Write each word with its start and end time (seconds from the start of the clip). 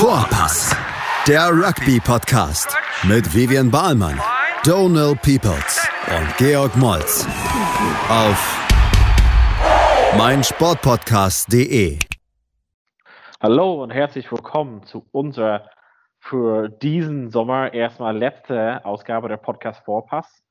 Vorpass, 0.00 0.74
der 1.28 1.50
Rugby-Podcast 1.50 2.74
mit 3.02 3.34
Vivian 3.34 3.70
Bahlmann, 3.70 4.18
Donal 4.64 5.14
Peoples 5.16 5.86
und 6.08 6.36
Georg 6.38 6.74
Moltz 6.78 7.26
auf 8.08 8.66
meinsportpodcast.de. 10.16 11.98
Hallo 13.42 13.82
und 13.82 13.90
herzlich 13.90 14.32
willkommen 14.32 14.84
zu 14.84 15.04
unserer 15.12 15.68
für 16.18 16.70
diesen 16.70 17.28
Sommer 17.28 17.74
erstmal 17.74 18.16
letzte 18.16 18.82
Ausgabe 18.86 19.28
der 19.28 19.36
Podcast 19.36 19.84
Vorpass. 19.84 20.42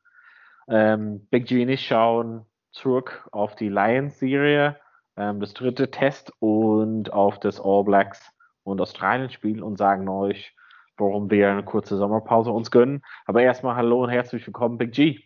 Ähm, 0.67 1.25
Big 1.31 1.47
G 1.47 1.63
und 1.63 1.69
ich 1.69 1.87
schauen 1.87 2.45
zurück 2.71 3.27
auf 3.31 3.55
die 3.55 3.69
Lions-Serie, 3.69 4.79
ähm, 5.17 5.39
das 5.39 5.55
dritte 5.55 5.89
Test 5.89 6.31
und 6.37 7.11
auf 7.11 7.39
das 7.39 7.59
All 7.59 7.83
Blacks 7.83 8.31
und 8.63 8.81
Australien-Spiel 8.81 9.63
und 9.63 9.77
sagen 9.77 10.07
euch, 10.07 10.55
warum 10.97 11.29
wir 11.29 11.49
eine 11.49 11.63
kurze 11.63 11.97
Sommerpause 11.97 12.51
uns 12.51 12.71
gönnen. 12.71 13.01
Aber 13.25 13.41
erstmal 13.41 13.75
hallo 13.75 14.03
und 14.03 14.09
herzlich 14.09 14.45
willkommen, 14.45 14.77
Big 14.77 14.91
G. 14.91 15.19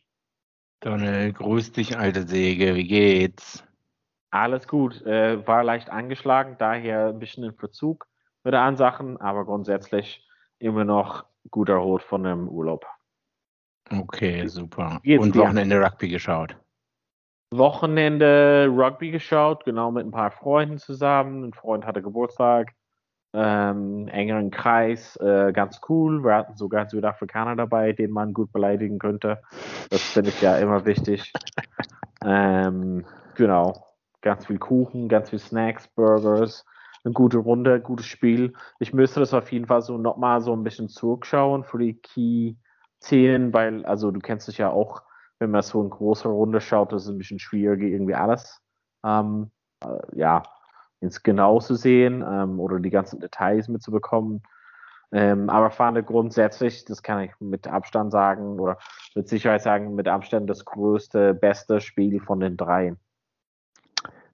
Donald, 0.80 1.36
grüß 1.36 1.72
dich, 1.72 1.98
alte 1.98 2.28
Säge, 2.28 2.76
wie 2.76 2.88
geht's? 2.88 3.64
Alles 4.32 4.68
gut, 4.68 5.02
äh, 5.04 5.46
war 5.48 5.64
leicht 5.64 5.90
angeschlagen, 5.90 6.56
daher 6.58 7.10
ein 7.10 7.20
bisschen 7.20 7.44
in 7.44 7.54
Verzug 7.54 8.08
mit 8.44 8.54
der 8.54 8.76
Sachen, 8.76 9.18
aber 9.22 9.46
grundsätzlich 9.46 10.28
immer 10.60 10.84
noch 10.84 11.26
gut 11.52 11.70
erholt 11.70 12.04
von 12.04 12.24
dem 12.24 12.50
Urlaub. 12.50 12.86
Okay, 13.92 14.48
super. 14.48 15.02
Und 15.06 15.36
Wochenende 15.36 15.82
Rugby 15.82 16.08
geschaut? 16.10 16.58
Wochenende 17.52 18.68
Rugby 18.70 19.12
geschaut, 19.12 19.66
genau 19.66 19.92
mit 19.92 20.06
ein 20.06 20.12
paar 20.12 20.32
Freunden 20.32 20.80
zusammen. 20.80 21.44
Ein 21.44 21.54
Freund 21.54 21.86
hatte 21.86 22.02
Geburtstag 22.02 22.74
ähm, 23.34 24.08
engeren 24.10 24.52
Kreis, 24.52 25.16
äh, 25.18 25.52
ganz 25.54 25.82
cool. 25.90 26.24
Wir 26.24 26.36
hatten 26.36 26.56
sogar 26.56 26.88
Südafrikaner 26.88 27.56
dabei, 27.56 27.92
den 27.92 28.12
man 28.12 28.34
gut 28.34 28.52
beleidigen 28.52 29.00
könnte. 29.00 29.42
Das 29.90 30.02
finde 30.02 30.30
ich 30.30 30.42
ja 30.42 30.58
immer 30.58 30.86
wichtig. 30.86 31.34
ähm, 32.24 33.06
genau, 33.36 33.86
ganz 34.22 34.46
viel 34.46 34.60
Kuchen, 34.60 35.10
ganz 35.10 35.32
viel 35.32 35.40
Snacks, 35.40 35.88
Burgers, 35.88 36.66
eine 37.04 37.14
gute 37.14 37.40
Runde, 37.40 37.82
gutes 37.82 38.06
Spiel. 38.06 38.54
Ich 38.80 38.94
müsste 38.94 39.20
das 39.20 39.34
auf 39.34 39.52
jeden 39.52 39.66
Fall 39.66 39.82
so 39.82 39.98
nochmal 39.98 40.42
so 40.42 40.54
ein 40.54 40.64
bisschen 40.64 40.88
zurückschauen 40.88 41.64
für 41.64 41.80
die 41.80 41.96
Key-Szenen, 41.96 43.52
weil, 43.52 43.84
also 43.86 44.12
du 44.12 44.20
kennst 44.20 44.48
dich 44.48 44.60
ja 44.60 44.70
auch, 44.70 45.02
wenn 45.40 45.50
man 45.50 45.64
so 45.64 45.80
eine 45.80 45.90
große 45.90 46.28
Runde 46.28 46.62
schaut, 46.62 46.92
das 46.92 47.04
ist 47.04 47.10
ein 47.10 47.18
bisschen 47.18 47.40
schwierig, 47.40 47.82
irgendwie 47.82 48.16
alles. 48.16 48.62
Ähm, 49.04 49.52
äh, 49.84 49.98
ja, 50.18 50.44
ins 51.04 51.22
Genau 51.22 51.60
zu 51.60 51.76
sehen 51.76 52.24
ähm, 52.28 52.60
oder 52.60 52.80
die 52.80 52.90
ganzen 52.90 53.20
Details 53.20 53.68
mitzubekommen. 53.68 54.42
Ähm, 55.12 55.50
aber 55.50 55.70
fand 55.70 56.04
grundsätzlich, 56.08 56.86
das 56.86 57.04
kann 57.04 57.22
ich 57.22 57.32
mit 57.40 57.68
Abstand 57.68 58.12
sagen 58.12 58.60
oder 58.60 58.80
mit 59.14 59.28
Sicherheit 59.28 59.62
sagen, 59.62 59.94
mit 59.94 60.08
Abstand 60.08 60.50
das 60.50 60.66
größte, 60.66 61.36
beste 61.36 61.82
Spiel 61.82 62.20
von 62.20 62.40
den 62.40 62.58
dreien. 62.58 62.98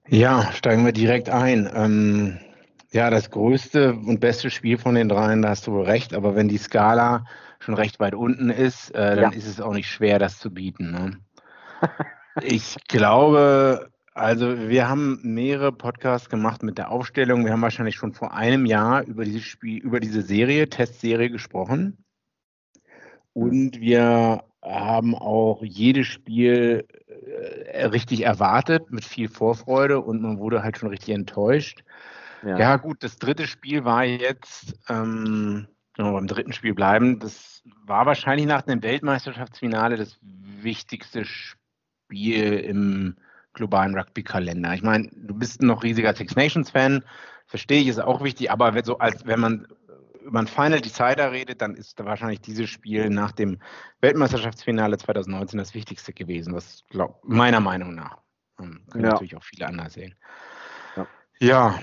Ja, 0.08 0.50
steigen 0.52 0.84
wir 0.84 0.92
direkt 0.92 1.28
ein. 1.28 1.70
Ähm, 1.74 2.38
ja, 2.92 3.10
das 3.10 3.30
größte 3.30 3.92
und 3.92 4.20
beste 4.20 4.50
Spiel 4.50 4.78
von 4.78 4.94
den 4.94 5.08
dreien, 5.08 5.42
da 5.42 5.50
hast 5.50 5.66
du 5.66 5.72
wohl 5.72 5.84
recht, 5.84 6.14
aber 6.14 6.34
wenn 6.34 6.48
die 6.48 6.58
Skala 6.58 7.26
schon 7.58 7.74
recht 7.74 8.00
weit 8.00 8.14
unten 8.14 8.48
ist, 8.48 8.90
äh, 8.94 9.16
dann 9.16 9.32
ja. 9.32 9.38
ist 9.38 9.46
es 9.46 9.60
auch 9.60 9.74
nicht 9.74 9.88
schwer, 9.88 10.18
das 10.18 10.38
zu 10.38 10.52
bieten. 10.52 10.90
Ne? 10.90 11.18
ich 12.42 12.76
glaube, 12.88 13.90
also 14.20 14.68
wir 14.68 14.86
haben 14.86 15.18
mehrere 15.22 15.72
Podcasts 15.72 16.28
gemacht 16.28 16.62
mit 16.62 16.76
der 16.76 16.90
Aufstellung. 16.90 17.46
Wir 17.46 17.52
haben 17.52 17.62
wahrscheinlich 17.62 17.96
schon 17.96 18.12
vor 18.12 18.34
einem 18.34 18.66
Jahr 18.66 19.02
über 19.04 19.24
dieses 19.24 19.44
Spiel, 19.44 19.78
über 19.78 19.98
diese 19.98 20.20
Serie, 20.20 20.68
Testserie 20.68 21.30
gesprochen. 21.30 22.04
Und 23.32 23.80
wir 23.80 24.44
haben 24.62 25.14
auch 25.14 25.62
jedes 25.62 26.06
Spiel 26.06 26.86
äh, 27.06 27.86
richtig 27.86 28.20
erwartet, 28.26 28.90
mit 28.90 29.06
viel 29.06 29.30
Vorfreude 29.30 30.00
und 30.00 30.20
man 30.20 30.38
wurde 30.38 30.62
halt 30.62 30.76
schon 30.76 30.90
richtig 30.90 31.14
enttäuscht. 31.14 31.82
Ja, 32.42 32.58
ja 32.58 32.76
gut, 32.76 33.02
das 33.02 33.16
dritte 33.16 33.46
Spiel 33.46 33.86
war 33.86 34.04
jetzt, 34.04 34.78
ähm, 34.90 35.66
beim 35.96 36.26
dritten 36.26 36.52
Spiel 36.52 36.74
bleiben, 36.74 37.20
das 37.20 37.62
war 37.86 38.04
wahrscheinlich 38.04 38.46
nach 38.46 38.62
dem 38.62 38.82
Weltmeisterschaftsfinale 38.82 39.96
das 39.96 40.18
wichtigste 40.20 41.24
Spiel 41.24 42.58
im 42.58 43.16
globalen 43.52 43.96
Rugby-Kalender. 43.96 44.74
Ich 44.74 44.82
meine, 44.82 45.08
du 45.12 45.34
bist 45.34 45.62
noch 45.62 45.82
riesiger 45.82 46.14
Six 46.14 46.36
Nations-Fan, 46.36 47.04
verstehe 47.46 47.80
ich, 47.80 47.88
ist 47.88 48.00
auch 48.00 48.22
wichtig, 48.22 48.50
aber 48.50 48.82
so 48.84 48.98
als 48.98 49.26
wenn 49.26 49.40
man 49.40 49.66
über 50.22 50.38
ein 50.38 50.46
Final 50.46 50.80
Decider 50.80 51.32
redet, 51.32 51.62
dann 51.62 51.74
ist 51.74 51.98
da 51.98 52.04
wahrscheinlich 52.04 52.40
dieses 52.40 52.68
Spiel 52.68 53.10
nach 53.10 53.32
dem 53.32 53.58
Weltmeisterschaftsfinale 54.00 54.98
2019 54.98 55.58
das 55.58 55.74
wichtigste 55.74 56.12
gewesen, 56.12 56.54
was 56.54 56.84
glaub, 56.90 57.20
meiner 57.24 57.60
Meinung 57.60 57.94
nach. 57.94 58.18
Ähm, 58.60 58.82
können 58.90 59.04
ja. 59.04 59.10
natürlich 59.10 59.36
auch 59.36 59.44
viele 59.44 59.66
anders 59.66 59.94
sehen. 59.94 60.14
Ja. 60.96 61.06
ja, 61.40 61.78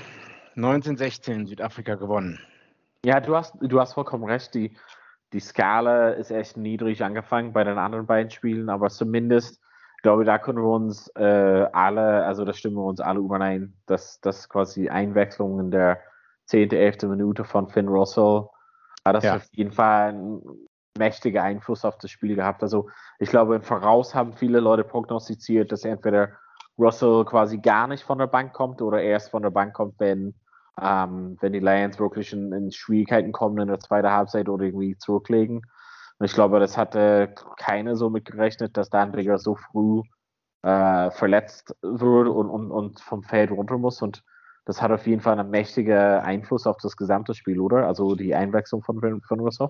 1916 0.56 1.48
Südafrika 1.48 1.96
gewonnen. 1.96 2.40
Ja, 3.04 3.20
du 3.20 3.36
hast, 3.36 3.56
du 3.60 3.80
hast 3.80 3.94
vollkommen 3.94 4.24
recht. 4.26 4.54
Die, 4.54 4.76
die 5.34 5.40
Skala 5.40 6.12
ist 6.12 6.32
echt 6.32 6.58
niedrig 6.58 7.04
angefangen 7.04 7.54
bei 7.54 7.64
den 7.64 7.78
anderen 7.78 8.06
beiden 8.06 8.32
Spielen, 8.32 8.70
aber 8.70 8.90
zumindest 8.90 9.62
glaube, 10.08 10.24
da 10.24 10.38
können 10.38 10.60
wir 10.60 10.74
uns 10.74 11.10
äh, 11.18 11.68
alle, 11.74 12.24
also 12.24 12.46
da 12.46 12.54
stimmen 12.54 12.78
wir 12.78 12.86
uns 12.86 13.02
alle 13.02 13.20
überein, 13.20 13.74
dass 13.88 14.22
das 14.22 14.48
quasi 14.48 14.88
Einwechslung 14.88 15.60
in 15.60 15.70
der 15.70 16.00
10., 16.46 16.72
11. 16.72 17.10
Minute 17.10 17.44
von 17.44 17.68
Finn 17.68 17.90
Russell, 17.90 18.46
hat 19.04 19.18
das 19.18 19.26
ja. 19.26 19.36
auf 19.36 19.44
jeden 19.52 19.74
Fall 19.74 20.10
einen 20.12 20.42
mächtigen 20.98 21.42
Einfluss 21.42 21.84
auf 21.84 21.98
das 21.98 22.10
Spiel 22.10 22.38
gehabt. 22.38 22.64
Also 22.64 22.88
ich 23.20 23.30
glaube, 23.30 23.58
im 23.58 23.64
Voraus 23.64 24.16
haben 24.16 24.32
viele 24.32 24.62
Leute 24.62 24.86
prognostiziert, 24.86 25.74
dass 25.74 25.84
entweder 25.84 26.30
Russell 26.80 27.26
quasi 27.26 27.58
gar 27.58 27.88
nicht 27.88 28.04
von 28.04 28.18
der 28.18 28.28
Bank 28.28 28.54
kommt 28.54 28.82
oder 28.82 29.02
erst 29.02 29.32
von 29.32 29.44
der 29.44 29.50
Bank 29.50 29.74
kommt, 29.74 30.00
wenn, 30.00 30.36
ähm, 30.82 31.36
wenn 31.42 31.52
die 31.52 31.60
Lions 31.60 32.00
wirklich 32.00 32.32
in, 32.32 32.54
in 32.54 32.72
Schwierigkeiten 32.72 33.34
kommen 33.34 33.58
in 33.58 33.68
der 33.68 33.82
zweiten 33.82 34.10
Halbzeit 34.10 34.48
oder 34.48 34.64
irgendwie 34.64 34.98
zurücklegen. 34.98 35.64
Und 36.20 36.26
ich 36.26 36.34
glaube, 36.34 36.60
das 36.60 36.78
hatte 36.78 37.34
keiner 37.58 37.96
so 37.96 38.10
mitgerechnet, 38.10 38.76
dass 38.76 38.90
Danbigger 38.90 39.38
so 39.38 39.56
früh 39.56 40.02
äh, 40.64 41.12
verletzt 41.12 41.76
wird 41.82 42.28
und, 42.28 42.50
und, 42.50 42.72
und 42.72 43.00
vom 43.00 43.24
Feld 43.24 43.52
runter 43.52 43.78
muss. 43.78 44.02
Und 44.02 44.24
das 44.66 44.82
hat 44.82 44.92
auf 44.92 45.06
jeden 45.06 45.22
Fall 45.22 45.40
einen 45.40 45.50
mächtigen 45.50 45.98
Einfluss 45.98 46.66
auf 46.68 46.78
das 46.82 46.98
gesamte 46.98 47.34
Spiel, 47.34 47.60
oder? 47.60 47.88
Also 47.88 48.16
die 48.16 48.36
Einwechslung 48.36 48.84
von, 48.84 49.22
von 49.22 49.40
Russell. 49.40 49.70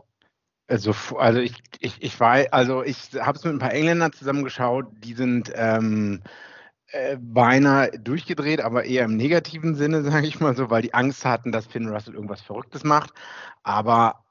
Also, 0.70 0.94
also 1.18 1.40
ich, 1.40 1.62
ich, 1.80 2.02
ich 2.02 2.20
war, 2.20 2.46
also 2.52 2.84
ich 2.84 3.12
habe 3.20 3.38
es 3.38 3.44
mit 3.44 3.54
ein 3.54 3.60
paar 3.60 3.74
Engländern 3.74 4.12
zusammengeschaut, 4.12 4.88
die 5.00 5.14
sind 5.14 5.52
ähm, 5.56 6.22
äh, 6.88 7.18
beinahe 7.20 7.92
durchgedreht, 8.00 8.62
aber 8.62 8.86
eher 8.86 9.06
im 9.06 9.18
negativen 9.18 9.76
Sinne, 9.76 10.02
sage 10.10 10.28
ich 10.28 10.40
mal 10.40 10.56
so, 10.56 10.70
weil 10.70 10.82
die 10.82 10.94
Angst 10.94 11.26
hatten, 11.26 11.52
dass 11.52 11.68
Finn 11.68 11.90
Russell 11.90 12.16
irgendwas 12.16 12.42
Verrücktes 12.42 12.84
macht. 12.84 13.12
Aber 13.64 14.24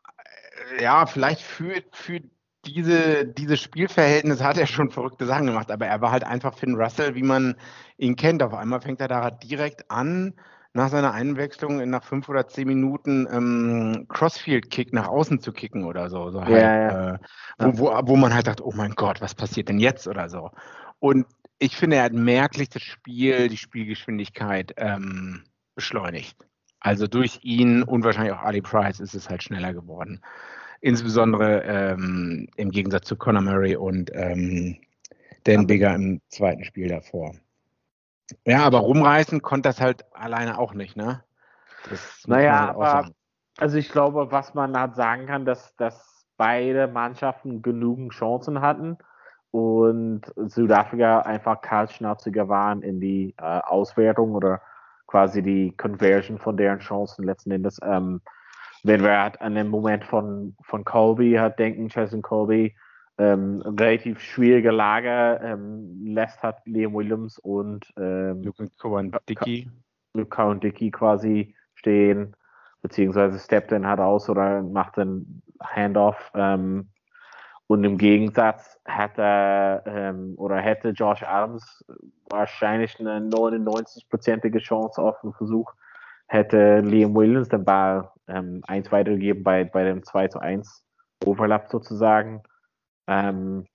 ja, 0.80 1.06
vielleicht 1.06 1.42
für, 1.42 1.82
für 1.92 2.20
diese, 2.66 3.26
dieses 3.26 3.60
Spielverhältnis 3.60 4.42
hat 4.42 4.58
er 4.58 4.66
schon 4.66 4.90
verrückte 4.90 5.26
Sachen 5.26 5.46
gemacht, 5.46 5.70
aber 5.70 5.86
er 5.86 6.00
war 6.00 6.10
halt 6.10 6.24
einfach 6.24 6.54
Finn 6.54 6.74
Russell, 6.74 7.14
wie 7.14 7.22
man 7.22 7.56
ihn 7.96 8.16
kennt. 8.16 8.42
Auf 8.42 8.54
einmal 8.54 8.80
fängt 8.80 9.00
er 9.00 9.08
da 9.08 9.30
direkt 9.30 9.90
an, 9.90 10.34
nach 10.72 10.90
seiner 10.90 11.12
Einwechslung 11.12 11.88
nach 11.88 12.04
fünf 12.04 12.28
oder 12.28 12.46
zehn 12.48 12.68
Minuten 12.68 13.26
ähm, 13.30 14.06
Crossfield-Kick 14.08 14.92
nach 14.92 15.08
außen 15.08 15.40
zu 15.40 15.52
kicken 15.52 15.84
oder 15.84 16.10
so. 16.10 16.30
so 16.30 16.44
halt, 16.44 16.50
ja. 16.50 17.14
Äh, 17.14 17.18
wo, 17.58 17.78
wo, 17.78 18.08
wo 18.08 18.16
man 18.16 18.34
halt 18.34 18.46
dachte, 18.46 18.66
oh 18.66 18.72
mein 18.74 18.92
Gott, 18.94 19.20
was 19.20 19.34
passiert 19.34 19.68
denn 19.68 19.78
jetzt 19.78 20.06
oder 20.06 20.28
so. 20.28 20.50
Und 20.98 21.26
ich 21.58 21.76
finde, 21.76 21.96
er 21.96 22.04
hat 22.04 22.12
merklich 22.12 22.68
das 22.68 22.82
Spiel, 22.82 23.48
die 23.48 23.56
Spielgeschwindigkeit 23.56 24.74
ähm, 24.76 25.44
beschleunigt. 25.74 26.36
Also 26.86 27.08
durch 27.08 27.40
ihn 27.42 27.82
und 27.82 28.04
wahrscheinlich 28.04 28.32
auch 28.32 28.42
Ali 28.42 28.62
Price 28.62 29.00
ist 29.00 29.12
es 29.12 29.28
halt 29.28 29.42
schneller 29.42 29.74
geworden. 29.74 30.20
Insbesondere 30.80 31.64
ähm, 31.64 32.46
im 32.54 32.70
Gegensatz 32.70 33.08
zu 33.08 33.16
Conor 33.16 33.42
Murray 33.42 33.74
und 33.74 34.12
ähm, 34.14 34.76
Dan 35.42 35.66
Bigger 35.66 35.96
im 35.96 36.20
zweiten 36.28 36.62
Spiel 36.62 36.86
davor. 36.86 37.34
Ja, 38.46 38.60
aber 38.60 38.78
rumreißen 38.78 39.42
konnte 39.42 39.68
das 39.68 39.80
halt 39.80 40.04
alleine 40.14 40.60
auch 40.60 40.74
nicht, 40.74 40.96
ne? 40.96 41.24
naja, 42.26 42.60
halt 42.60 42.70
aber 42.70 43.10
also 43.58 43.78
ich 43.78 43.90
glaube, 43.90 44.30
was 44.30 44.54
man 44.54 44.78
halt 44.78 44.94
sagen 44.94 45.26
kann, 45.26 45.44
dass, 45.44 45.74
dass 45.74 46.24
beide 46.36 46.86
Mannschaften 46.86 47.62
genügend 47.62 48.12
Chancen 48.12 48.60
hatten 48.60 48.96
und 49.50 50.22
Südafrika 50.36 51.18
einfach 51.22 51.62
kaltschnauziger 51.62 52.48
waren 52.48 52.82
in 52.82 53.00
die 53.00 53.34
äh, 53.38 53.42
Auswertung 53.42 54.36
oder 54.36 54.60
quasi 55.06 55.42
die 55.42 55.72
Conversion 55.76 56.38
von 56.38 56.56
deren 56.56 56.78
Chancen 56.78 57.24
letzten 57.24 57.50
Endes. 57.50 57.78
Ähm, 57.82 58.20
wenn 58.82 59.02
wir 59.02 59.20
halt 59.20 59.40
an 59.40 59.54
den 59.54 59.68
Moment 59.68 60.04
von, 60.04 60.56
von 60.62 60.84
Colby 60.84 61.34
halt 61.34 61.58
denken, 61.58 61.88
Jason 61.88 62.22
Colby, 62.22 62.74
ähm, 63.18 63.62
relativ 63.62 64.20
schwierige 64.20 64.70
Lage, 64.70 65.40
ähm, 65.42 66.04
lässt 66.04 66.42
hat 66.42 66.60
Liam 66.66 66.94
Williams 66.94 67.38
und 67.38 67.92
ähm, 67.96 68.42
Luke 68.42 68.68
Cowan 68.78 69.16
Dickey. 69.28 69.70
Luke 70.14 70.28
Cowan 70.28 70.60
Dickey 70.60 70.90
quasi 70.90 71.54
stehen. 71.74 72.34
beziehungsweise 72.82 73.38
steppt 73.38 73.72
dann 73.72 73.86
halt 73.86 74.00
aus 74.00 74.28
oder 74.28 74.62
macht 74.62 74.96
den 74.96 75.42
Handoff. 75.60 76.30
Ähm, 76.34 76.88
und 77.68 77.84
im 77.84 77.98
Gegensatz 77.98 78.78
hätte 78.84 79.82
ähm, 79.86 80.34
oder 80.36 80.56
hätte 80.56 80.90
Josh 80.90 81.22
Adams 81.22 81.84
wahrscheinlich 82.30 82.98
eine 83.00 83.18
99-prozentige 83.18 84.58
Chance 84.58 85.02
auf 85.02 85.22
einen 85.22 85.32
Versuch, 85.34 85.72
hätte 86.28 86.80
Liam 86.80 87.14
Williams 87.14 87.48
den 87.48 87.64
Ball 87.64 88.10
ähm, 88.28 88.62
eins 88.66 88.90
weitergegeben 88.92 89.42
bei, 89.42 89.64
bei 89.64 89.84
dem 89.84 90.04
2 90.04 90.28
zu 90.28 90.38
1 90.38 90.84
Overlap 91.24 91.68
sozusagen. 91.68 92.42
Ähm, 93.08 93.66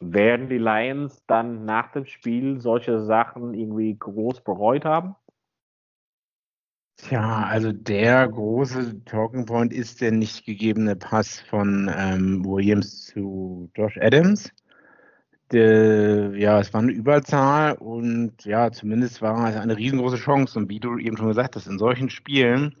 werden 0.00 0.48
die 0.48 0.58
Lions 0.58 1.24
dann 1.26 1.64
nach 1.64 1.92
dem 1.92 2.04
Spiel 2.04 2.60
solche 2.60 3.00
Sachen 3.00 3.54
irgendwie 3.54 3.96
groß 3.96 4.42
bereut 4.42 4.84
haben? 4.84 5.16
Tja, 6.96 7.44
also 7.44 7.72
der 7.72 8.26
große 8.26 9.04
Talking 9.04 9.44
Point 9.44 9.72
ist 9.72 10.00
der 10.00 10.12
nicht 10.12 10.46
gegebene 10.46 10.96
Pass 10.96 11.40
von 11.40 11.90
ähm, 11.94 12.44
Williams 12.44 13.06
zu 13.06 13.70
Josh 13.74 13.98
Adams. 13.98 14.50
De, 15.52 16.36
ja, 16.40 16.58
es 16.58 16.72
war 16.72 16.80
eine 16.80 16.92
Überzahl 16.92 17.74
und 17.74 18.44
ja, 18.44 18.72
zumindest 18.72 19.22
war 19.22 19.48
es 19.50 19.56
eine 19.56 19.76
riesengroße 19.76 20.16
Chance. 20.16 20.58
Und 20.58 20.70
wie 20.70 20.80
du 20.80 20.98
eben 20.98 21.16
schon 21.16 21.28
gesagt 21.28 21.54
hast, 21.54 21.66
in 21.66 21.78
solchen 21.78 22.10
Spielen, 22.10 22.74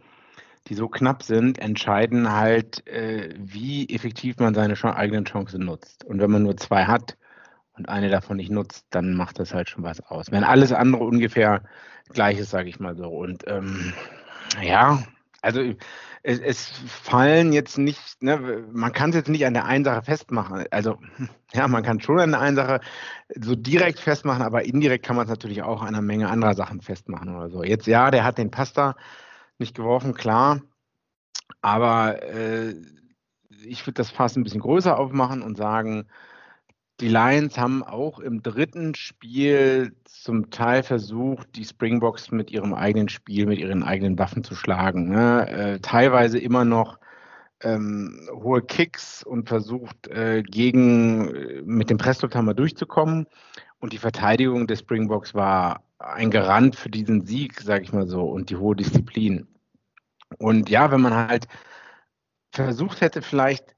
die 0.68 0.74
so 0.74 0.88
knapp 0.88 1.22
sind, 1.22 1.58
entscheiden 1.58 2.32
halt, 2.32 2.86
äh, 2.88 3.34
wie 3.38 3.88
effektiv 3.90 4.38
man 4.38 4.54
seine 4.54 4.74
eigenen 4.96 5.26
Chancen 5.26 5.64
nutzt. 5.64 6.04
Und 6.04 6.20
wenn 6.20 6.30
man 6.30 6.42
nur 6.42 6.56
zwei 6.56 6.86
hat 6.86 7.16
und 7.76 7.88
eine 7.88 8.08
davon 8.08 8.36
nicht 8.36 8.50
nutzt, 8.50 8.86
dann 8.90 9.14
macht 9.14 9.38
das 9.38 9.54
halt 9.54 9.68
schon 9.68 9.84
was 9.84 10.00
aus. 10.00 10.30
Wenn 10.30 10.44
alles 10.44 10.72
andere 10.72 11.04
ungefähr 11.04 11.62
Gleiches, 12.08 12.50
sage 12.50 12.68
ich 12.68 12.80
mal 12.80 12.96
so. 12.96 13.08
Und 13.08 13.44
ähm, 13.46 13.92
ja, 14.62 15.02
also 15.42 15.60
es, 16.22 16.40
es, 16.40 16.66
fallen 16.88 17.52
jetzt 17.52 17.78
nicht, 17.78 18.22
ne, 18.22 18.64
man 18.72 18.92
kann 18.92 19.10
es 19.10 19.16
jetzt 19.16 19.28
nicht 19.28 19.46
an 19.46 19.54
der 19.54 19.64
einen 19.64 19.84
Sache 19.84 20.02
festmachen. 20.02 20.64
Also 20.70 20.98
ja, 21.52 21.68
man 21.68 21.82
kann 21.82 22.00
schon 22.00 22.20
an 22.20 22.30
der 22.30 22.40
einen 22.40 22.56
Sache 22.56 22.80
so 23.34 23.54
direkt 23.54 24.00
festmachen, 24.00 24.42
aber 24.42 24.64
indirekt 24.64 25.04
kann 25.04 25.16
man 25.16 25.24
es 25.24 25.30
natürlich 25.30 25.62
auch 25.62 25.82
an 25.82 25.88
einer 25.88 26.02
Menge 26.02 26.28
anderer 26.28 26.54
Sachen 26.54 26.80
festmachen 26.80 27.34
oder 27.34 27.50
so. 27.50 27.62
Jetzt 27.62 27.86
ja, 27.86 28.10
der 28.10 28.24
hat 28.24 28.38
den 28.38 28.50
Pasta 28.50 28.96
nicht 29.58 29.74
geworfen, 29.76 30.14
klar, 30.14 30.62
aber 31.62 32.22
äh, 32.22 32.74
ich 33.64 33.86
würde 33.86 33.94
das 33.94 34.10
fast 34.10 34.36
ein 34.36 34.44
bisschen 34.44 34.60
größer 34.60 34.98
aufmachen 34.98 35.42
und 35.42 35.56
sagen, 35.56 36.06
die 37.00 37.08
Lions 37.08 37.58
haben 37.58 37.82
auch 37.82 38.20
im 38.20 38.42
dritten 38.42 38.94
Spiel 38.94 39.94
zum 40.04 40.50
Teil 40.50 40.82
versucht, 40.82 41.54
die 41.54 41.64
Springboks 41.64 42.30
mit 42.30 42.50
ihrem 42.50 42.72
eigenen 42.72 43.08
Spiel, 43.08 43.46
mit 43.46 43.58
ihren 43.58 43.82
eigenen 43.82 44.18
Waffen 44.18 44.42
zu 44.44 44.54
schlagen. 44.54 45.10
Ne? 45.10 45.48
Äh, 45.48 45.80
teilweise 45.80 46.38
immer 46.38 46.64
noch 46.64 46.98
ähm, 47.60 48.28
hohe 48.32 48.62
Kicks 48.62 49.22
und 49.22 49.48
versucht, 49.48 50.08
äh, 50.08 50.42
gegen 50.42 51.34
äh, 51.34 51.62
mit 51.64 51.90
dem 51.90 51.98
Presslufthammer 51.98 52.54
durchzukommen. 52.54 53.26
Und 53.78 53.92
die 53.92 53.98
Verteidigung 53.98 54.66
des 54.66 54.80
Springboks 54.80 55.34
war 55.34 55.82
ein 55.98 56.30
Garant 56.30 56.76
für 56.76 56.88
diesen 56.90 57.26
Sieg, 57.26 57.60
sage 57.60 57.84
ich 57.84 57.92
mal 57.92 58.06
so, 58.06 58.22
und 58.22 58.48
die 58.48 58.56
hohe 58.56 58.76
Disziplin. 58.76 59.46
Und 60.38 60.70
ja, 60.70 60.90
wenn 60.90 61.02
man 61.02 61.14
halt 61.14 61.46
versucht 62.52 63.02
hätte, 63.02 63.20
vielleicht 63.20 63.75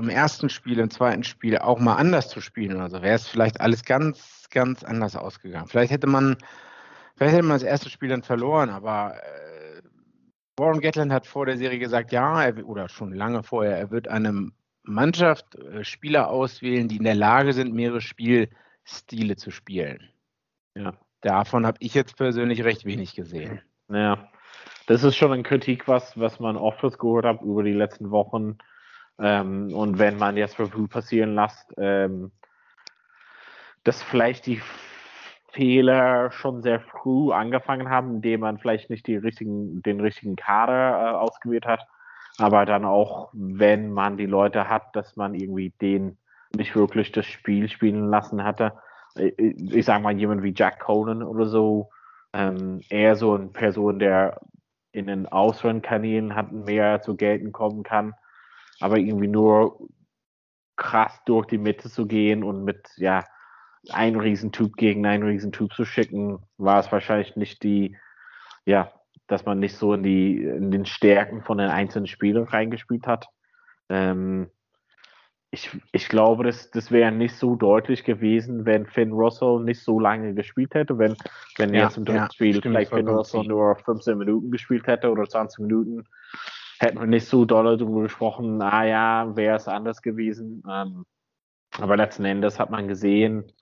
im 0.00 0.08
ersten 0.08 0.48
Spiel, 0.48 0.78
im 0.78 0.90
zweiten 0.90 1.24
Spiel 1.24 1.58
auch 1.58 1.78
mal 1.78 1.96
anders 1.96 2.28
zu 2.28 2.40
spielen 2.40 2.76
oder 2.76 2.90
so, 2.90 3.02
wäre 3.02 3.14
es 3.14 3.28
vielleicht 3.28 3.60
alles 3.60 3.84
ganz, 3.84 4.48
ganz 4.50 4.82
anders 4.82 5.16
ausgegangen. 5.16 5.68
Vielleicht 5.68 5.92
hätte 5.92 6.06
man, 6.06 6.36
vielleicht 7.16 7.34
hätte 7.34 7.46
man 7.46 7.56
das 7.56 7.62
erste 7.62 7.90
Spiel 7.90 8.08
dann 8.08 8.22
verloren, 8.22 8.70
aber 8.70 9.16
äh, 9.16 9.82
Warren 10.58 10.80
Gatland 10.80 11.12
hat 11.12 11.26
vor 11.26 11.46
der 11.46 11.56
Serie 11.56 11.78
gesagt, 11.78 12.12
ja, 12.12 12.42
er, 12.42 12.66
oder 12.66 12.88
schon 12.88 13.12
lange 13.12 13.42
vorher, 13.42 13.76
er 13.76 13.90
wird 13.90 14.08
eine 14.08 14.50
Mannschaft 14.82 15.54
äh, 15.56 15.84
Spieler 15.84 16.30
auswählen, 16.30 16.88
die 16.88 16.96
in 16.96 17.04
der 17.04 17.14
Lage 17.14 17.52
sind, 17.52 17.74
mehrere 17.74 18.00
Spielstile 18.00 19.36
zu 19.36 19.50
spielen. 19.50 20.10
Ja. 20.74 20.94
Davon 21.22 21.66
habe 21.66 21.76
ich 21.80 21.94
jetzt 21.94 22.16
persönlich 22.16 22.64
recht 22.64 22.84
wenig 22.86 23.14
gesehen. 23.14 23.60
Ja, 23.90 24.30
das 24.86 25.04
ist 25.04 25.16
schon 25.16 25.32
eine 25.32 25.42
Kritik, 25.42 25.86
was, 25.86 26.18
was 26.18 26.40
man 26.40 26.56
oft 26.56 26.80
gehört 26.98 27.26
hat 27.26 27.42
über 27.42 27.62
die 27.62 27.72
letzten 27.72 28.10
Wochen 28.10 28.56
ähm, 29.20 29.72
und 29.74 29.98
wenn 29.98 30.16
man 30.16 30.36
jetzt 30.36 30.58
Review 30.58 30.86
passieren 30.86 31.34
lässt, 31.34 31.72
ähm, 31.76 32.30
dass 33.84 34.02
vielleicht 34.02 34.46
die 34.46 34.62
Fehler 35.52 36.30
schon 36.30 36.62
sehr 36.62 36.80
früh 36.80 37.32
angefangen 37.32 37.90
haben, 37.90 38.16
indem 38.16 38.40
man 38.40 38.58
vielleicht 38.58 38.88
nicht 38.88 39.06
die 39.06 39.16
richtigen, 39.16 39.82
den 39.82 40.00
richtigen 40.00 40.36
Kader 40.36 41.12
äh, 41.12 41.16
ausgewählt 41.16 41.66
hat, 41.66 41.86
aber 42.38 42.64
dann 42.64 42.84
auch, 42.84 43.30
wenn 43.32 43.92
man 43.92 44.16
die 44.16 44.26
Leute 44.26 44.68
hat, 44.68 44.96
dass 44.96 45.16
man 45.16 45.34
irgendwie 45.34 45.70
den 45.82 46.16
nicht 46.56 46.74
wirklich 46.74 47.12
das 47.12 47.26
Spiel 47.26 47.68
spielen 47.68 48.08
lassen 48.08 48.42
hatte. 48.42 48.72
Ich, 49.16 49.38
ich 49.38 49.84
sage 49.84 50.02
mal, 50.02 50.16
jemand 50.16 50.42
wie 50.42 50.54
Jack 50.56 50.80
Conan 50.80 51.22
oder 51.22 51.46
so, 51.46 51.90
ähm, 52.32 52.80
eher 52.88 53.16
so 53.16 53.34
eine 53.34 53.48
Person, 53.48 53.98
der 53.98 54.40
in 54.92 55.06
den 55.06 55.26
Ausrennkanälen 55.26 56.34
hat, 56.34 56.52
mehr 56.52 57.02
zu 57.02 57.16
gelten 57.16 57.52
kommen 57.52 57.82
kann 57.82 58.14
aber 58.80 58.98
irgendwie 58.98 59.28
nur 59.28 59.88
krass 60.76 61.20
durch 61.26 61.46
die 61.46 61.58
Mitte 61.58 61.90
zu 61.90 62.06
gehen 62.06 62.42
und 62.42 62.64
mit, 62.64 62.88
ja, 62.96 63.24
ein 63.90 64.16
Riesentyp 64.16 64.76
gegen 64.76 65.06
einen 65.06 65.22
Riesentyp 65.22 65.72
zu 65.72 65.84
schicken, 65.84 66.40
war 66.58 66.80
es 66.80 66.90
wahrscheinlich 66.92 67.36
nicht 67.36 67.62
die, 67.62 67.96
ja, 68.64 68.92
dass 69.26 69.46
man 69.46 69.58
nicht 69.58 69.76
so 69.76 69.94
in 69.94 70.02
die, 70.02 70.42
in 70.42 70.70
den 70.70 70.86
Stärken 70.86 71.42
von 71.42 71.58
den 71.58 71.70
einzelnen 71.70 72.06
Spielern 72.06 72.44
reingespielt 72.44 73.06
hat. 73.06 73.28
Ähm, 73.88 74.50
ich, 75.52 75.70
ich 75.92 76.08
glaube, 76.08 76.44
das, 76.44 76.70
das 76.70 76.92
wäre 76.92 77.10
nicht 77.10 77.34
so 77.34 77.56
deutlich 77.56 78.04
gewesen, 78.04 78.66
wenn 78.66 78.86
Finn 78.86 79.12
Russell 79.12 79.60
nicht 79.60 79.82
so 79.82 79.98
lange 79.98 80.34
gespielt 80.34 80.74
hätte. 80.74 80.98
Wenn, 80.98 81.16
wenn 81.56 81.74
ja, 81.74 81.84
jetzt 81.84 81.96
im 81.96 82.04
dritten 82.04 82.18
ja, 82.18 82.32
Spiel 82.32 82.62
vielleicht 82.62 82.92
Finn 82.92 83.08
Russell 83.08 83.44
nur 83.44 83.74
15 83.76 84.16
Minuten 84.16 84.50
gespielt 84.50 84.86
hätte 84.86 85.10
oder 85.10 85.24
20 85.24 85.60
Minuten, 85.60 86.04
hätten 86.80 86.98
wir 86.98 87.06
nicht 87.06 87.28
so 87.28 87.44
doll 87.44 87.76
darüber 87.76 88.00
gesprochen, 88.02 88.60
ah 88.62 88.84
ja, 88.84 89.36
wäre 89.36 89.56
es 89.56 89.68
anders 89.68 90.00
gewesen. 90.00 90.62
Ähm, 90.68 91.04
aber 91.78 91.98
letzten 91.98 92.24
Endes 92.24 92.58
hat 92.58 92.70
man 92.70 92.88
gesehen, 92.88 93.52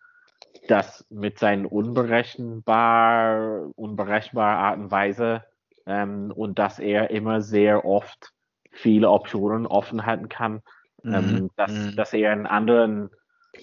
dass 0.68 1.04
mit 1.10 1.38
seinen 1.38 1.66
unberechenbar, 1.66 3.66
unberechenbaren 3.74 4.58
Art 4.58 4.78
und 4.78 4.90
Weise 4.92 5.42
ähm, 5.84 6.32
und 6.34 6.58
dass 6.60 6.78
er 6.78 7.10
immer 7.10 7.42
sehr 7.42 7.84
oft 7.84 8.32
viele 8.70 9.10
Optionen 9.10 9.66
offen 9.66 10.06
halten 10.06 10.28
kann, 10.28 10.62
mhm. 11.02 11.14
ähm, 11.14 11.50
dass, 11.56 11.72
mhm. 11.72 11.96
dass 11.96 12.12
er 12.12 12.30
einen 12.30 12.46
anderen 12.46 13.10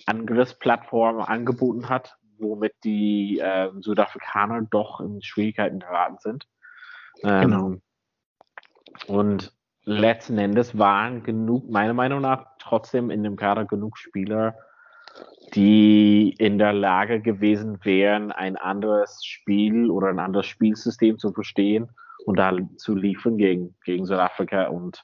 Angriffsplattform 0.05 1.21
angeboten 1.21 1.87
hat, 1.87 2.17
womit 2.39 2.73
die 2.83 3.39
äh, 3.39 3.71
Südafrikaner 3.79 4.63
doch 4.69 4.99
in 4.99 5.21
Schwierigkeiten 5.21 5.79
geraten 5.79 6.17
sind. 6.19 6.45
Ähm, 7.23 7.41
genau. 7.41 7.75
Und 9.07 9.53
letzten 9.83 10.37
Endes 10.37 10.77
waren 10.77 11.23
genug, 11.23 11.69
meiner 11.69 11.93
Meinung 11.93 12.21
nach, 12.21 12.45
trotzdem 12.59 13.09
in 13.09 13.23
dem 13.23 13.35
Kader 13.35 13.65
genug 13.65 13.97
Spieler, 13.97 14.55
die 15.53 16.35
in 16.37 16.57
der 16.57 16.73
Lage 16.73 17.21
gewesen 17.21 17.79
wären, 17.83 18.31
ein 18.31 18.57
anderes 18.57 19.23
Spiel 19.23 19.89
oder 19.89 20.07
ein 20.07 20.19
anderes 20.19 20.47
Spielsystem 20.47 21.19
zu 21.19 21.31
verstehen 21.31 21.89
und 22.25 22.37
da 22.37 22.57
zu 22.77 22.95
liefern 22.95 23.37
gegen, 23.37 23.75
gegen 23.85 24.05
Südafrika. 24.05 24.67
Und 24.67 25.03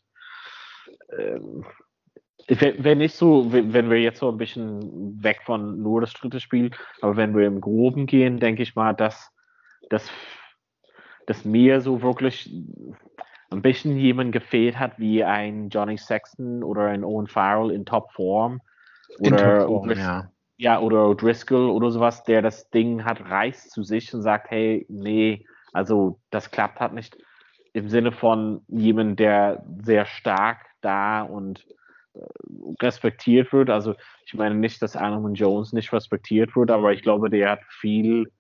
ähm, 1.18 1.66
wenn 2.48 2.98
nicht 2.98 3.16
so, 3.16 3.54
wenn 3.54 3.90
wir 3.90 4.02
jetzt 4.02 4.20
so 4.20 4.30
ein 4.30 4.38
bisschen 4.38 5.24
weg 5.24 5.42
von 5.46 5.82
nur 5.82 6.02
das 6.02 6.14
dritte 6.14 6.40
Spiel, 6.40 6.72
aber 7.02 7.16
wenn 7.16 7.36
wir 7.36 7.46
im 7.46 7.62
Groben 7.62 8.08
gehen, 8.08 8.40
denke 8.40 8.64
ich 8.64 8.76
mal, 8.76 8.94
dass, 8.94 9.32
dass, 9.90 10.10
dass 11.28 11.46
mir 11.46 11.82
so 11.82 12.02
wirklich 12.02 12.52
ein 13.52 13.62
bisschen 13.62 13.98
jemand 13.98 14.32
gefehlt 14.32 14.80
hat 14.80 14.98
wie 14.98 15.24
ein 15.24 15.70
Johnny 15.70 15.98
Sexton 15.98 16.64
oder 16.64 16.86
ein 16.88 17.04
Owen 17.04 17.28
Farrell 17.28 17.72
in 17.72 17.86
Topform. 17.86 18.62
Oder, 19.20 19.66
Top 19.66 19.96
ja. 19.96 20.32
ja. 20.58 20.80
oder 20.80 21.14
Driscoll 21.16 21.70
oder 21.70 21.92
sowas, 21.92 22.24
der 22.24 22.42
das 22.42 22.70
Ding 22.70 23.04
hat, 23.04 23.30
reißt 23.30 23.72
zu 23.72 23.84
sich 23.84 24.14
und 24.14 24.22
sagt, 24.22 24.50
hey, 24.52 24.86
nee, 24.90 25.46
also 25.74 26.20
das 26.30 26.50
klappt 26.52 26.80
halt 26.80 26.94
nicht. 26.94 27.18
Im 27.74 27.90
Sinne 27.90 28.12
von 28.12 28.62
jemand, 28.68 29.20
der 29.20 29.64
sehr 29.84 30.06
stark 30.06 30.66
da 30.82 31.22
und 31.22 31.66
äh, 32.14 32.20
respektiert 32.82 33.52
wird. 33.52 33.70
Also 33.70 33.96
ich 34.26 34.34
meine 34.34 34.56
nicht, 34.56 34.82
dass 34.82 34.96
Alan 34.96 35.34
Jones 35.34 35.74
nicht 35.74 35.92
respektiert 35.92 36.56
wird, 36.56 36.72
aber 36.72 36.94
ich 36.94 37.02
glaube, 37.02 37.30
der 37.30 37.52
hat 37.52 37.62
viel 37.70 38.32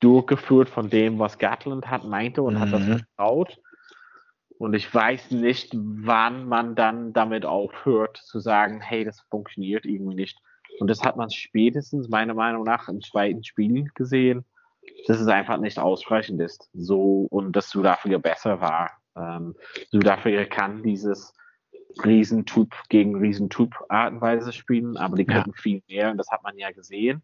durchgeführt 0.00 0.68
von 0.68 0.88
dem, 0.88 1.18
was 1.18 1.38
Gatland 1.38 1.88
hat, 1.90 2.04
meinte 2.04 2.42
und 2.42 2.54
mhm. 2.54 2.60
hat 2.60 2.72
das 2.72 2.82
mhm. 2.82 2.98
vertraut. 2.98 3.58
Und 4.64 4.72
ich 4.72 4.92
weiß 4.94 5.32
nicht, 5.32 5.72
wann 5.74 6.48
man 6.48 6.74
dann 6.74 7.12
damit 7.12 7.44
aufhört 7.44 8.16
zu 8.16 8.40
sagen, 8.40 8.80
hey, 8.80 9.04
das 9.04 9.20
funktioniert 9.28 9.84
irgendwie 9.84 10.14
nicht. 10.14 10.38
Und 10.80 10.88
das 10.88 11.02
hat 11.02 11.18
man 11.18 11.28
spätestens 11.28 12.08
meiner 12.08 12.32
Meinung 12.32 12.64
nach 12.64 12.88
im 12.88 13.02
zweiten 13.02 13.44
Spiel 13.44 13.90
gesehen, 13.94 14.46
dass 15.06 15.20
es 15.20 15.28
einfach 15.28 15.58
nicht 15.58 15.78
ausreichend 15.78 16.40
ist. 16.40 16.70
So 16.72 17.26
und 17.28 17.54
dass 17.54 17.68
Südafrika 17.68 18.16
besser 18.16 18.62
war 18.62 18.92
Ähm, 19.16 19.54
Südafrika 19.90 20.46
kann 20.46 20.82
dieses 20.82 21.34
Riesentyp 22.02 22.74
gegen 22.88 23.16
Riesentyp 23.16 23.74
Art 23.90 24.14
und 24.14 24.22
Weise 24.22 24.50
spielen, 24.50 24.96
aber 24.96 25.16
die 25.16 25.26
können 25.26 25.52
ja. 25.54 25.60
viel 25.60 25.82
mehr 25.88 26.10
und 26.10 26.16
das 26.16 26.30
hat 26.30 26.42
man 26.42 26.56
ja 26.56 26.70
gesehen. 26.72 27.22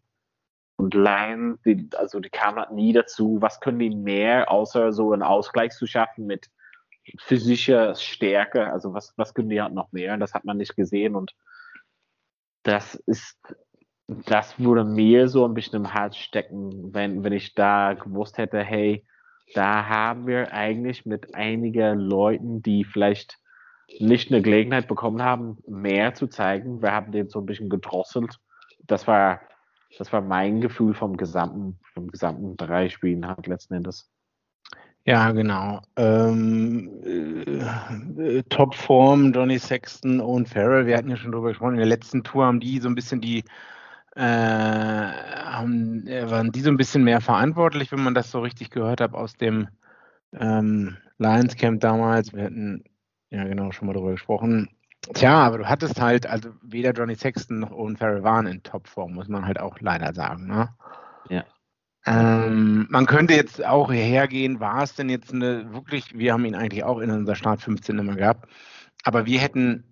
Und 0.77 0.93
Lions, 0.93 1.59
die, 1.63 1.89
also 1.97 2.19
die 2.19 2.29
kamen 2.29 2.59
halt 2.59 2.71
nie 2.71 2.93
dazu, 2.93 3.37
was 3.41 3.59
können 3.61 3.79
die 3.79 3.89
mehr, 3.89 4.51
außer 4.51 4.93
so 4.93 5.11
einen 5.11 5.23
Ausgleich 5.23 5.71
zu 5.71 5.87
schaffen 5.87 6.27
mit 6.27 6.51
physischer 7.19 7.95
Stärke, 7.95 8.71
also 8.71 8.93
was, 8.93 9.13
was 9.17 9.33
können 9.33 9.49
die 9.49 9.61
halt 9.61 9.73
noch 9.73 9.91
mehr, 9.91 10.17
das 10.17 10.33
hat 10.33 10.45
man 10.45 10.57
nicht 10.57 10.75
gesehen 10.75 11.15
und 11.15 11.33
das 12.63 12.95
ist, 12.95 13.37
das 14.07 14.59
würde 14.59 14.83
mir 14.83 15.27
so 15.27 15.45
ein 15.45 15.53
bisschen 15.53 15.83
im 15.83 15.91
Herz 15.91 16.17
stecken, 16.17 16.93
wenn, 16.93 17.23
wenn 17.23 17.33
ich 17.33 17.55
da 17.55 17.93
gewusst 17.93 18.37
hätte, 18.37 18.59
hey, 18.63 19.05
da 19.53 19.87
haben 19.87 20.27
wir 20.27 20.53
eigentlich 20.53 21.05
mit 21.05 21.35
einigen 21.35 21.99
Leuten, 21.99 22.61
die 22.61 22.83
vielleicht 22.83 23.39
nicht 23.99 24.31
eine 24.31 24.41
Gelegenheit 24.41 24.87
bekommen 24.87 25.21
haben, 25.21 25.57
mehr 25.67 26.13
zu 26.13 26.27
zeigen. 26.27 26.81
Wir 26.81 26.93
haben 26.93 27.11
den 27.11 27.29
so 27.29 27.39
ein 27.39 27.45
bisschen 27.45 27.69
gedrosselt. 27.69 28.39
Das 28.83 29.07
war, 29.07 29.41
das 29.97 30.13
war 30.13 30.21
mein 30.21 30.61
Gefühl 30.61 30.93
vom 30.93 31.17
gesamten, 31.17 31.79
vom 31.93 32.07
gesamten 32.07 32.55
drei 32.55 32.89
Spielen 32.89 33.27
halt 33.27 33.47
letzten 33.47 33.73
Endes. 33.73 34.09
Ja, 35.05 35.31
genau. 35.31 35.81
Ähm, 35.95 36.89
äh, 38.19 38.43
Topform, 38.43 39.33
Johnny 39.33 39.57
Sexton 39.57 40.19
und 40.21 40.47
Farrell, 40.47 40.85
wir 40.85 40.95
hatten 40.95 41.09
ja 41.09 41.17
schon 41.17 41.31
drüber 41.31 41.49
gesprochen, 41.49 41.73
in 41.73 41.79
der 41.79 41.87
letzten 41.87 42.23
Tour 42.23 42.45
haben 42.45 42.59
die 42.59 42.79
so 42.79 42.87
ein 42.87 42.93
bisschen 42.93 43.19
die, 43.19 43.43
äh, 44.15 44.21
haben, 44.21 46.05
äh, 46.05 46.29
waren 46.29 46.51
die 46.51 46.61
so 46.61 46.69
ein 46.69 46.77
bisschen 46.77 47.03
mehr 47.03 47.19
verantwortlich, 47.19 47.91
wenn 47.91 48.03
man 48.03 48.13
das 48.13 48.29
so 48.29 48.41
richtig 48.41 48.69
gehört 48.69 49.01
hat 49.01 49.13
aus 49.15 49.33
dem 49.33 49.69
ähm, 50.33 50.97
Lions 51.17 51.55
Camp 51.55 51.81
damals. 51.81 52.33
Wir 52.33 52.43
hatten 52.43 52.83
ja 53.31 53.43
genau 53.45 53.71
schon 53.71 53.87
mal 53.87 53.93
drüber 53.93 54.11
gesprochen. 54.11 54.69
Tja, 55.13 55.33
aber 55.33 55.57
du 55.57 55.67
hattest 55.67 55.99
halt, 55.99 56.27
also 56.27 56.51
weder 56.61 56.91
Johnny 56.91 57.15
Sexton 57.15 57.59
noch 57.59 57.71
Owen 57.71 57.97
Farrell 57.97 58.23
waren 58.23 58.45
in 58.45 58.61
Topform, 58.61 59.13
muss 59.13 59.27
man 59.27 59.45
halt 59.47 59.59
auch 59.59 59.79
leider 59.79 60.13
sagen. 60.13 60.45
Ne? 60.45 60.69
Ja. 61.29 61.43
Ähm, 62.05 62.87
man 62.89 63.05
könnte 63.05 63.35
jetzt 63.35 63.63
auch 63.63 63.91
hergehen, 63.91 64.59
war 64.59 64.81
es 64.81 64.95
denn 64.95 65.09
jetzt 65.09 65.33
eine 65.33 65.71
wirklich, 65.71 66.17
wir 66.17 66.33
haben 66.33 66.45
ihn 66.45 66.55
eigentlich 66.55 66.83
auch 66.83 66.99
in 66.99 67.11
unserer 67.11 67.35
Start 67.35 67.61
15 67.61 67.99
immer 67.99 68.15
gehabt, 68.15 68.49
aber 69.03 69.25
wir 69.27 69.39
hätten 69.39 69.83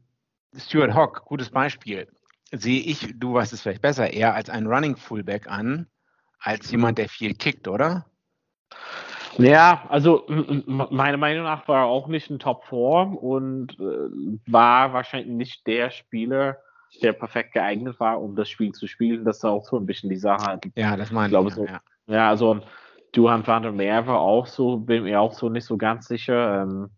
Stuart 0.58 0.96
Hawk, 0.96 1.26
gutes 1.26 1.52
Beispiel, 1.52 2.08
sehe 2.52 2.82
ich, 2.82 3.14
du 3.20 3.36
weißt 3.36 3.54
es 3.54 3.62
vielleicht 3.62 3.84
besser, 3.84 4.12
eher 4.12 4.34
als 4.34 4.50
einen 4.50 4.66
Running 4.66 4.96
Fullback 4.96 5.48
an, 5.48 5.86
als 6.40 6.72
jemand, 6.72 6.98
der 6.98 7.10
viel 7.10 7.36
kickt, 7.36 7.68
oder? 7.68 8.06
Ja, 9.38 9.86
also 9.90 10.26
meiner 10.28 11.18
Meinung 11.18 11.44
nach 11.44 11.68
war 11.68 11.84
er 11.84 11.86
auch 11.86 12.08
nicht 12.08 12.30
in 12.30 12.40
Topform 12.40 13.16
und 13.16 13.80
äh, 13.80 14.52
war 14.52 14.94
wahrscheinlich 14.94 15.30
nicht 15.30 15.68
der 15.68 15.92
Spieler, 15.92 16.58
der 17.02 17.14
perfekt 17.14 17.54
geeignet 17.54 18.00
war, 18.00 18.20
um 18.20 18.36
das 18.36 18.50
Spiel 18.50 18.72
zu 18.72 18.88
spielen. 18.88 19.24
Das 19.24 19.38
ist 19.38 19.46
auch 19.46 19.66
so 19.66 19.78
ein 19.78 19.86
bisschen 19.86 20.10
die 20.10 20.18
Sache. 20.18 20.60
Ja, 20.76 20.98
das 20.98 21.12
meine 21.12 21.28
ich. 21.28 21.32
Glaube, 21.32 21.52
so, 21.52 21.66
ja. 21.66 21.80
Ja, 22.10 22.30
also 22.30 22.60
Duhan 23.14 23.46
van 23.46 23.64
der 23.64 23.72
Meer 23.72 24.06
war 24.08 24.20
auch 24.20 24.48
so, 24.48 24.78
bin 24.78 25.04
mir 25.04 25.22
auch 25.22 25.34
so 25.34 25.50
nicht 25.50 25.66
so 25.66 25.78
ganz 25.78 26.08
sicher. 26.08 26.64
Ähm, 26.64 26.90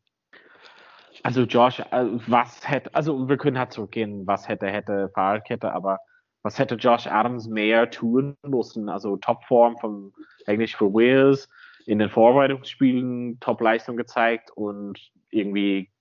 also 1.24 1.44
Josh, 1.44 1.80
äh, 1.80 2.06
was 2.27 2.68
hätte, 2.68 2.94
also 2.96 3.30
wir 3.30 3.38
können 3.38 3.60
halt 3.60 3.72
zurückgehen, 3.74 4.25
was 4.25 4.48
hätte, 4.48 4.68
hätte 4.68 5.10
Fahrradkette, 5.13 5.72
aber 5.72 6.00
was 6.44 6.58
hätte 6.58 6.75
Josh 6.75 7.08
Adams 7.08 7.48
mehr 7.48 7.89
tun 7.91 8.36
müssen? 8.44 8.89
Also 8.89 9.18
Topform 9.18 9.77
vom 9.77 10.13
Englisch 10.48 10.75
für 10.75 10.91
Wales, 10.94 11.48
in 11.86 12.00
den 12.00 12.10
Vorbereitungsspielen 12.10 13.39
Top-Leistung 13.39 13.98
gezeigt 13.98 14.51
und 14.51 15.00
irgendwie 15.30 15.91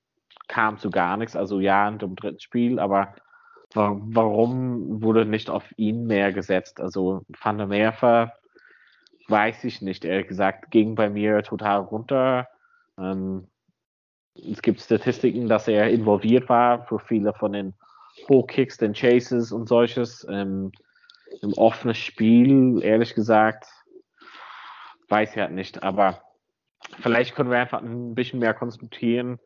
kam 0.48 0.78
zu 0.78 0.90
gar 0.90 1.16
nichts. 1.16 1.36
Also 1.36 1.60
ja, 1.60 1.88
in 1.88 1.98
dem 1.98 2.16
dritten 2.16 2.40
Spiel, 2.40 2.78
aber 2.78 3.14
warum 3.74 5.02
wurde 5.02 5.24
nicht 5.24 5.50
auf 5.50 5.64
ihn 5.76 6.06
mehr 6.06 6.32
gesetzt? 6.32 6.80
Also 6.80 7.22
Van 7.40 7.58
der 7.58 7.66
Merfer 7.66 8.32
weiß 9.30 9.64
ich 9.64 9.82
nicht, 9.82 10.04
ehrlich 10.04 10.28
gesagt, 10.28 10.70
ging 10.70 10.94
bei 10.94 11.08
mir 11.08 11.42
total 11.42 11.80
runter. 11.80 12.48
Ähm, 12.98 13.46
es 14.34 14.62
gibt 14.62 14.80
Statistiken, 14.80 15.48
dass 15.48 15.68
er 15.68 15.90
involviert 15.90 16.48
war 16.48 16.84
für 16.86 16.98
viele 16.98 17.32
von 17.34 17.52
den 17.52 17.74
Hochkicks, 18.28 18.78
den 18.78 18.92
Chases 18.92 19.52
und 19.52 19.68
solches. 19.68 20.26
Ähm, 20.28 20.72
Im 21.42 21.52
offenen 21.54 21.94
Spiel, 21.94 22.82
ehrlich 22.82 23.14
gesagt, 23.14 23.66
weiß 25.08 25.32
ich 25.32 25.38
halt 25.38 25.52
nicht. 25.52 25.82
Aber 25.82 26.22
vielleicht 27.00 27.34
können 27.34 27.50
wir 27.50 27.58
einfach 27.58 27.82
ein 27.82 28.14
bisschen 28.14 28.40
mehr 28.40 28.54
konzentrieren 28.54 29.38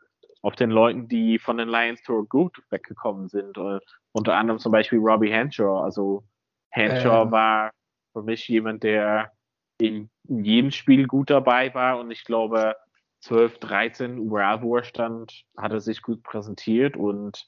auf 0.42 0.56
den 0.56 0.70
Leuten, 0.70 1.08
die 1.08 1.38
von 1.38 1.56
den 1.56 1.68
Lions 1.68 2.02
Tour 2.02 2.28
gut 2.28 2.62
weggekommen 2.70 3.28
sind. 3.28 3.56
Uh, 3.56 3.78
unter 4.12 4.36
anderem 4.36 4.58
zum 4.58 4.72
Beispiel 4.72 4.98
Robbie 4.98 5.32
Henshaw. 5.32 5.82
Also 5.82 6.24
Henshaw 6.70 7.22
ähm. 7.22 7.30
war 7.32 7.70
für 8.12 8.22
mich 8.22 8.46
jemand, 8.48 8.82
der 8.82 9.32
in, 9.78 10.10
in, 10.28 10.44
jedem 10.44 10.70
Spiel 10.70 11.06
gut 11.06 11.30
dabei 11.30 11.74
war 11.74 11.98
und 11.98 12.10
ich 12.10 12.24
glaube 12.24 12.76
12, 13.20 13.58
13 13.58 14.18
überall, 14.18 14.62
wo 14.62 14.76
er 14.76 14.84
stand, 14.84 15.44
hat 15.56 15.72
er 15.72 15.80
sich 15.80 16.02
gut 16.02 16.22
präsentiert 16.22 16.96
und 16.96 17.46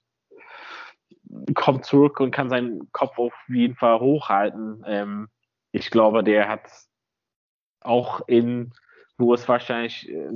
kommt 1.55 1.85
zurück 1.85 2.21
und 2.21 2.31
kann 2.31 2.51
seinen 2.51 2.91
Kopf 2.93 3.19
auf 3.19 3.35
jeden 3.49 3.77
Fall 3.77 4.01
hochhalten. 4.01 4.83
Ähm, 4.87 5.29
ich 5.73 5.91
glaube, 5.91 6.25
der 6.25 6.49
hat 6.49 6.69
auch 7.81 8.27
in, 8.27 8.73
wo 9.19 9.35
es 9.35 9.49
wahrscheinlich 9.49 10.09
äh, 10.09 10.31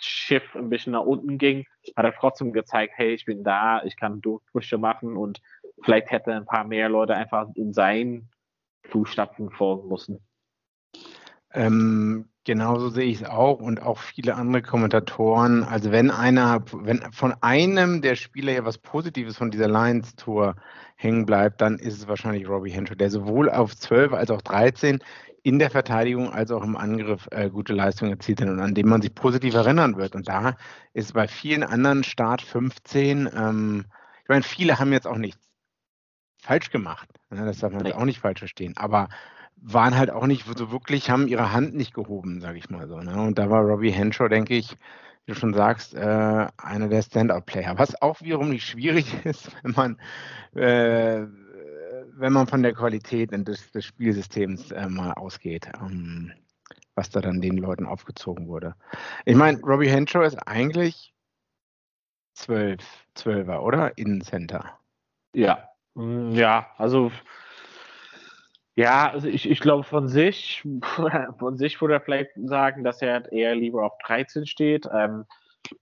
Schiff 0.00 0.54
ein 0.54 0.68
bisschen 0.68 0.92
nach 0.92 1.02
unten 1.02 1.38
ging, 1.38 1.64
hat 1.96 2.04
er 2.04 2.14
trotzdem 2.14 2.52
gezeigt, 2.52 2.94
hey, 2.96 3.14
ich 3.14 3.24
bin 3.24 3.42
da, 3.42 3.82
ich 3.82 3.96
kann 3.96 4.20
Durchbrüche 4.20 4.78
machen 4.78 5.16
und 5.16 5.40
vielleicht 5.82 6.10
hätte 6.10 6.32
ein 6.32 6.46
paar 6.46 6.64
mehr 6.64 6.88
Leute 6.88 7.14
einfach 7.14 7.48
in 7.54 7.72
seinen 7.72 8.30
Fußstapfen 8.84 9.50
folgen 9.50 9.88
müssen. 9.88 10.27
Ähm, 11.52 12.28
genauso 12.44 12.88
sehe 12.88 13.04
ich 13.04 13.20
es 13.20 13.28
auch 13.28 13.60
und 13.60 13.82
auch 13.82 13.98
viele 13.98 14.34
andere 14.34 14.62
Kommentatoren. 14.62 15.64
Also 15.64 15.92
wenn 15.92 16.10
einer, 16.10 16.64
wenn 16.72 17.00
von 17.12 17.34
einem 17.40 18.02
der 18.02 18.16
Spieler 18.16 18.52
hier 18.52 18.64
was 18.64 18.78
Positives 18.78 19.36
von 19.36 19.50
dieser 19.50 19.68
Lions 19.68 20.16
Tour 20.16 20.56
hängen 20.96 21.26
bleibt, 21.26 21.60
dann 21.60 21.78
ist 21.78 21.94
es 21.98 22.08
wahrscheinlich 22.08 22.48
Robbie 22.48 22.70
Henshaw, 22.70 22.94
der 22.94 23.10
sowohl 23.10 23.50
auf 23.50 23.76
12 23.76 24.12
als 24.12 24.30
auch 24.30 24.42
13 24.42 25.00
in 25.42 25.58
der 25.58 25.70
Verteidigung 25.70 26.32
als 26.32 26.50
auch 26.50 26.62
im 26.62 26.76
Angriff 26.76 27.28
äh, 27.30 27.48
gute 27.48 27.72
Leistungen 27.72 28.12
erzielt 28.12 28.40
hat 28.40 28.48
und 28.48 28.60
an 28.60 28.74
dem 28.74 28.88
man 28.88 29.00
sich 29.00 29.14
positiv 29.14 29.54
erinnern 29.54 29.96
wird. 29.96 30.14
Und 30.14 30.28
da 30.28 30.56
ist 30.92 31.14
bei 31.14 31.28
vielen 31.28 31.62
anderen 31.62 32.04
Start 32.04 32.42
15, 32.42 33.30
ähm, 33.34 33.84
ich 34.22 34.28
meine, 34.28 34.42
viele 34.42 34.78
haben 34.78 34.92
jetzt 34.92 35.06
auch 35.06 35.16
nichts 35.16 35.40
falsch 36.42 36.70
gemacht. 36.70 37.08
Ne? 37.30 37.44
Das 37.44 37.58
darf 37.58 37.72
man 37.72 37.82
nee. 37.82 37.92
auch 37.92 38.04
nicht 38.04 38.20
falsch 38.20 38.40
verstehen. 38.40 38.76
Aber 38.76 39.08
waren 39.60 39.96
halt 39.96 40.10
auch 40.10 40.26
nicht 40.26 40.44
so 40.56 40.70
wirklich, 40.70 41.10
haben 41.10 41.28
ihre 41.28 41.52
Hand 41.52 41.74
nicht 41.74 41.94
gehoben, 41.94 42.40
sage 42.40 42.58
ich 42.58 42.70
mal 42.70 42.88
so. 42.88 42.98
Ne? 42.98 43.20
Und 43.20 43.38
da 43.38 43.50
war 43.50 43.62
Robbie 43.62 43.90
Henshaw, 43.90 44.28
denke 44.28 44.54
ich, 44.54 44.72
wie 44.72 45.32
du 45.32 45.34
schon 45.34 45.54
sagst, 45.54 45.94
äh, 45.94 46.46
einer 46.56 46.88
der 46.88 47.02
Standout-Player. 47.02 47.78
Was 47.78 48.00
auch 48.00 48.20
wiederum 48.22 48.50
nicht 48.50 48.66
schwierig 48.66 49.14
ist, 49.24 49.50
wenn 49.62 49.72
man 49.72 50.00
äh, 50.54 51.26
wenn 52.18 52.32
man 52.32 52.46
von 52.46 52.62
der 52.62 52.74
Qualität 52.74 53.30
des, 53.32 53.70
des 53.70 53.84
Spielsystems 53.84 54.72
äh, 54.72 54.88
mal 54.88 55.12
ausgeht, 55.12 55.70
ähm, 55.80 56.32
was 56.94 57.10
da 57.10 57.20
dann 57.20 57.40
den 57.40 57.56
Leuten 57.56 57.86
aufgezogen 57.86 58.48
wurde. 58.48 58.74
Ich 59.24 59.36
meine, 59.36 59.60
Robbie 59.60 59.88
Henshaw 59.88 60.24
ist 60.24 60.36
eigentlich 60.46 61.14
12, 62.34 62.82
12er, 63.16 63.60
oder? 63.60 63.96
Innencenter. 63.96 64.78
Ja, 65.32 65.68
ja, 65.94 66.70
also 66.76 67.10
ja, 68.78 69.10
also 69.10 69.26
ich, 69.26 69.50
ich 69.50 69.58
glaube 69.58 69.82
von 69.82 70.06
sich, 70.06 70.62
von 71.40 71.56
sich 71.56 71.80
würde 71.80 71.94
er 71.94 72.00
vielleicht 72.00 72.30
sagen, 72.36 72.84
dass 72.84 73.02
er 73.02 73.30
eher 73.32 73.56
lieber 73.56 73.84
auf 73.84 73.98
13 74.06 74.46
steht. 74.46 74.88
Ähm, 74.94 75.24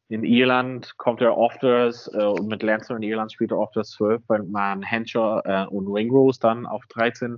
in 0.08 0.24
Irland 0.24 0.96
kommt 0.96 1.20
er 1.20 1.36
oft 1.36 1.62
das, 1.62 2.10
äh, 2.14 2.24
und 2.24 2.48
mit 2.48 2.62
Lancer 2.62 2.96
in 2.96 3.02
Irland 3.02 3.30
spielt 3.30 3.50
er 3.50 3.58
oft 3.58 3.76
das 3.76 3.90
12, 3.90 4.22
weil 4.28 4.44
man 4.44 4.82
Henshaw 4.82 5.42
äh, 5.44 5.66
und 5.66 5.92
Ringrose 5.92 6.40
dann 6.40 6.64
auf 6.64 6.86
13 6.86 7.36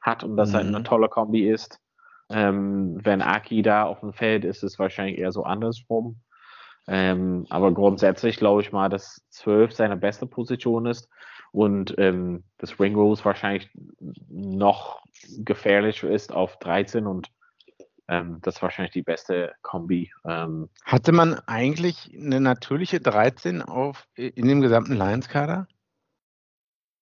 hat 0.00 0.24
und 0.24 0.36
das 0.36 0.50
mhm. 0.50 0.54
halt 0.54 0.66
eine 0.66 0.78
mhm. 0.80 0.84
tolle 0.84 1.08
Kombi 1.08 1.48
ist. 1.48 1.78
Ähm, 2.28 2.98
wenn 3.04 3.22
Aki 3.22 3.62
da 3.62 3.84
auf 3.84 4.00
dem 4.00 4.12
Feld 4.12 4.44
ist, 4.44 4.64
ist 4.64 4.72
es 4.72 4.78
wahrscheinlich 4.80 5.18
eher 5.18 5.30
so 5.30 5.44
andersrum. 5.44 6.20
Ähm, 6.88 7.46
aber 7.48 7.72
grundsätzlich 7.72 8.38
glaube 8.38 8.62
ich 8.62 8.72
mal, 8.72 8.88
dass 8.88 9.24
12 9.30 9.72
seine 9.72 9.96
beste 9.96 10.26
Position 10.26 10.86
ist 10.86 11.08
und 11.56 11.94
ähm, 11.96 12.44
das 12.58 12.78
Ringrose 12.78 13.24
wahrscheinlich 13.24 13.70
noch 14.28 15.02
gefährlicher 15.38 16.10
ist 16.10 16.30
auf 16.30 16.58
13 16.58 17.06
und 17.06 17.30
ähm, 18.08 18.40
das 18.42 18.56
ist 18.56 18.62
wahrscheinlich 18.62 18.92
die 18.92 19.02
beste 19.02 19.54
Kombi. 19.62 20.12
Ähm, 20.26 20.68
Hatte 20.84 21.12
man 21.12 21.40
eigentlich 21.46 22.12
eine 22.14 22.42
natürliche 22.42 23.00
13 23.00 23.62
auf, 23.62 24.06
in 24.16 24.46
dem 24.46 24.60
gesamten 24.60 24.92
Lions-Kader? 24.92 25.66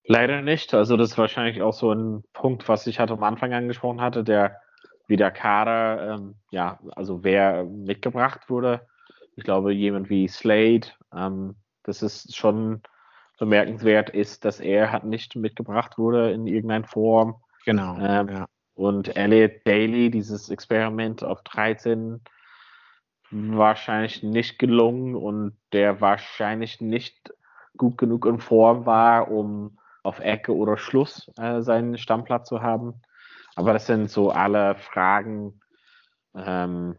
Leider 0.05 0.41
nicht. 0.41 0.73
Also 0.73 0.95
das 0.95 1.11
ist 1.11 1.17
wahrscheinlich 1.17 1.61
auch 1.61 1.73
so 1.73 1.91
ein 1.91 2.23
Punkt, 2.31 2.69
was 2.69 2.87
ich 2.87 3.01
halt 3.01 3.11
am 3.11 3.23
Anfang 3.23 3.53
angesprochen 3.53 3.99
hatte, 3.99 4.23
der 4.23 4.61
wie 5.07 5.17
der 5.17 5.31
Kader, 5.31 6.15
ähm, 6.15 6.35
ja, 6.49 6.79
also 6.95 7.25
wer 7.25 7.65
mitgebracht 7.65 8.49
wurde, 8.49 8.87
Ich 9.35 9.43
glaube, 9.43 9.73
jemand 9.73 10.09
wie 10.09 10.29
Slade, 10.29 10.87
ähm, 11.13 11.55
das 11.83 12.01
ist 12.01 12.37
schon 12.37 12.81
bemerkenswert, 13.37 14.09
ist, 14.09 14.45
dass 14.45 14.59
er 14.59 14.91
hat 14.91 15.03
nicht 15.03 15.35
mitgebracht 15.35 15.97
wurde 15.97 16.31
in 16.31 16.47
irgendeiner 16.47 16.87
Form. 16.87 17.35
Genau. 17.65 17.97
Ähm, 17.99 18.29
ja. 18.29 18.45
Und 18.75 19.15
Elliot 19.15 19.65
Daly, 19.65 20.11
dieses 20.11 20.49
Experiment 20.49 21.23
auf 21.23 21.41
13, 21.43 22.21
wahrscheinlich 23.31 24.23
nicht 24.23 24.59
gelungen 24.59 25.15
und 25.15 25.57
der 25.73 26.01
wahrscheinlich 26.01 26.81
nicht 26.81 27.33
gut 27.77 27.97
genug 27.97 28.25
in 28.25 28.39
Form 28.39 28.85
war, 28.85 29.31
um 29.31 29.77
auf 30.03 30.19
Ecke 30.19 30.55
oder 30.55 30.77
Schluss 30.77 31.31
äh, 31.37 31.61
seinen 31.61 31.97
Stammplatz 31.97 32.47
zu 32.47 32.61
haben. 32.61 33.01
Aber 33.55 33.73
das 33.73 33.87
sind 33.87 34.09
so 34.09 34.31
alle 34.31 34.75
Fragen, 34.75 35.61
ähm, 36.35 36.97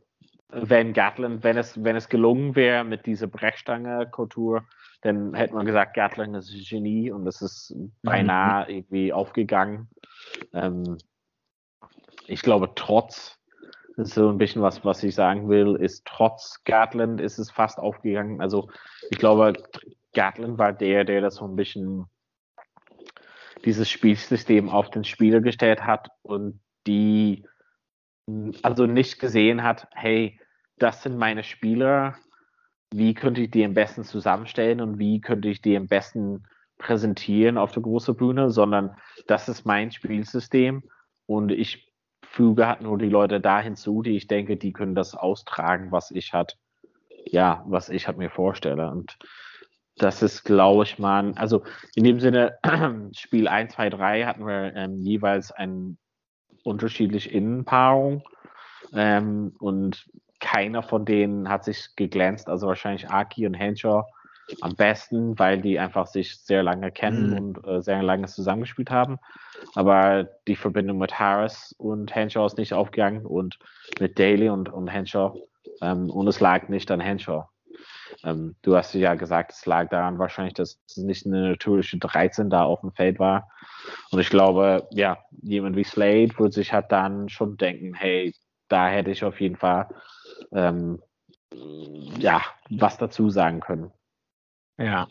wenn 0.49 0.93
Gatlin, 0.93 1.43
wenn 1.43 1.57
es, 1.57 1.83
wenn 1.83 1.97
es 1.97 2.09
gelungen 2.09 2.55
wäre 2.57 2.85
mit 2.85 3.07
dieser 3.07 3.27
Brechstange-Kultur, 3.27 4.65
dann 5.07 5.35
hätte 5.35 5.55
man 5.55 5.67
gesagt, 5.67 5.95
Gatlin 5.95 6.35
ist 6.35 6.53
ein 6.53 6.65
Genie 6.69 7.11
und 7.11 7.25
das 7.25 7.41
ist 7.41 7.75
beinahe 8.03 8.65
mhm. 8.65 8.71
irgendwie 8.71 9.13
aufgegangen. 9.13 9.89
Ähm, 10.53 10.99
ich 12.27 12.43
glaube, 12.43 12.73
trotz, 12.75 13.39
das 13.97 14.09
ist 14.09 14.15
so 14.15 14.29
ein 14.29 14.39
bisschen 14.39 14.63
was, 14.63 14.85
was 14.85 15.03
ich 15.03 15.15
sagen 15.15 15.49
will, 15.49 15.77
ist 15.77 16.05
trotz 16.05 16.63
Gatlin 16.65 17.19
ist 17.19 17.39
es 17.39 17.51
fast 17.51 17.79
aufgegangen. 17.79 18.41
Also 18.41 18.69
ich 19.11 19.19
glaube, 19.19 19.53
Gatlin 20.13 20.59
war 20.59 20.73
der, 20.73 21.05
der 21.05 21.21
das 21.21 21.37
so 21.37 21.47
ein 21.47 21.57
bisschen 21.57 22.07
dieses 23.65 23.89
Spielsystem 23.89 24.69
auf 24.69 24.91
den 24.91 25.05
Spieler 25.05 25.41
gestellt 25.41 25.85
hat 25.85 26.09
und 26.23 26.61
die 26.87 27.45
also 28.63 28.87
nicht 28.87 29.21
gesehen 29.21 29.63
hat, 29.63 29.89
hey, 29.95 30.41
das 30.79 31.03
sind 31.03 31.17
meine 31.17 31.45
Spieler, 31.45 32.17
wie 32.93 33.15
könnte 33.15 33.43
ich 33.43 33.51
die 33.51 33.65
am 33.65 33.75
besten 33.75 34.05
zusammenstellen 34.05 34.81
und 34.81 34.99
wie 34.99 35.21
könnte 35.21 35.49
ich 35.49 35.61
die 35.61 35.77
am 35.77 35.87
besten 35.87 36.45
präsentieren 36.79 37.59
auf 37.59 37.73
der 37.73 37.83
großen 37.83 38.17
Bühne, 38.17 38.51
sondern 38.51 38.97
das 39.27 39.49
ist 39.49 39.65
mein 39.65 39.91
Spielsystem 39.91 40.83
und 41.27 41.51
ich 41.51 41.93
füge 42.23 42.67
halt 42.67 42.83
nur 42.83 42.99
die 42.99 43.09
Leute 43.09 43.41
da 43.41 43.61
hinzu, 43.61 44.03
die 44.03 44.17
ich 44.17 44.27
denke, 44.27 44.57
die 44.57 44.73
können 44.73 44.95
das 44.95 45.15
austragen, 45.15 45.91
was 45.91 46.11
ich 46.11 46.33
halt, 46.33 46.57
ja, 47.25 47.65
was 47.67 47.89
ich 47.89 48.07
halt 48.07 48.19
mir 48.19 48.31
vorstelle. 48.31 48.91
Und 48.91 49.17
das 49.97 50.23
ist, 50.23 50.45
glaube 50.45 50.85
ich, 50.85 50.99
mal, 50.99 51.33
also 51.37 51.63
in 51.95 52.05
dem 52.05 52.21
Sinne, 52.21 52.59
Spiel 53.17 53.49
1, 53.49 53.75
2, 53.75 53.91
3 53.91 54.25
hatten 54.25 54.47
wir 54.47 54.75
ähm, 54.75 55.01
jeweils 55.01 55.51
eine 55.51 55.97
unterschiedliche 56.63 57.31
Innenpaarung 57.31 58.23
ähm, 58.93 59.55
und 59.59 60.07
keiner 60.47 60.85
von 60.85 61.05
denen 61.05 61.49
hat 61.49 61.65
sich 61.65 61.97
geglänzt, 61.97 62.49
also 62.49 62.69
wahrscheinlich 62.69 63.11
Aki 63.11 63.49
und 63.49 63.55
Henshaw 63.55 64.05
am 64.61 64.77
besten, 64.77 65.37
weil 65.41 65.61
die 65.61 65.81
einfach 65.81 66.07
sich 66.07 66.39
sehr 66.39 66.63
lange 66.63 66.93
kennen 66.93 67.31
mhm. 67.31 67.37
und 67.37 67.67
äh, 67.67 67.83
sehr 67.83 68.01
lange 68.01 68.29
zusammengespielt 68.29 68.93
haben. 68.93 69.19
Aber 69.75 70.29
die 70.47 70.55
Verbindung 70.55 70.99
mit 70.99 71.19
Harris 71.19 71.75
und 71.79 72.15
Henshaw 72.15 72.47
ist 72.47 72.59
nicht 72.59 72.75
aufgegangen 72.75 73.27
und 73.27 73.59
mit 73.99 74.21
Daly 74.21 74.49
und, 74.49 74.73
und 74.73 74.87
Henshaw. 74.87 75.35
Ähm, 75.83 76.11
und 76.11 76.29
es 76.29 76.39
lag 76.39 76.69
nicht 76.69 76.93
an 76.93 77.01
Henshaw. 77.01 77.49
Ähm, 78.23 78.55
du 78.63 78.77
hast 78.77 78.95
ja 78.95 79.15
gesagt, 79.15 79.51
es 79.53 79.67
lag 79.67 79.89
daran 79.89 80.21
wahrscheinlich, 80.21 80.55
dass 80.55 80.79
es 80.87 80.97
nicht 80.97 81.27
eine 81.27 81.51
natürliche 81.51 81.99
13 81.99 82.51
da 82.51 82.63
auf 82.63 82.83
dem 82.83 82.93
Feld 82.93 83.19
war. 83.19 83.51
Und 84.13 84.21
ich 84.21 84.31
glaube, 84.31 84.87
ja, 84.93 85.19
jemand 85.43 85.75
wie 85.75 85.83
Slade 85.83 86.39
würde 86.39 86.53
sich 86.53 86.73
halt 86.73 86.93
dann 86.93 87.29
schon 87.29 87.57
denken, 87.57 87.95
hey, 87.95 88.33
da 88.69 88.87
hätte 88.87 89.11
ich 89.11 89.25
auf 89.25 89.41
jeden 89.41 89.57
Fall 89.57 89.89
ähm, 90.53 91.03
ja, 92.19 92.43
was 92.71 92.99
dazu 92.99 93.31
sagen 93.31 93.61
können. 93.61 93.91
Ja. 94.79 95.09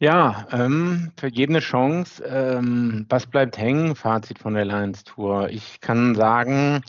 Ja, 0.00 0.46
ähm, 0.52 1.10
vergebene 1.16 1.58
Chance. 1.58 2.22
Ähm, 2.24 3.06
was 3.08 3.26
bleibt 3.26 3.58
hängen? 3.58 3.96
Fazit 3.96 4.38
von 4.38 4.54
der 4.54 4.64
Lions 4.64 5.02
Tour. 5.02 5.48
Ich 5.48 5.80
kann 5.80 6.14
sagen, 6.14 6.82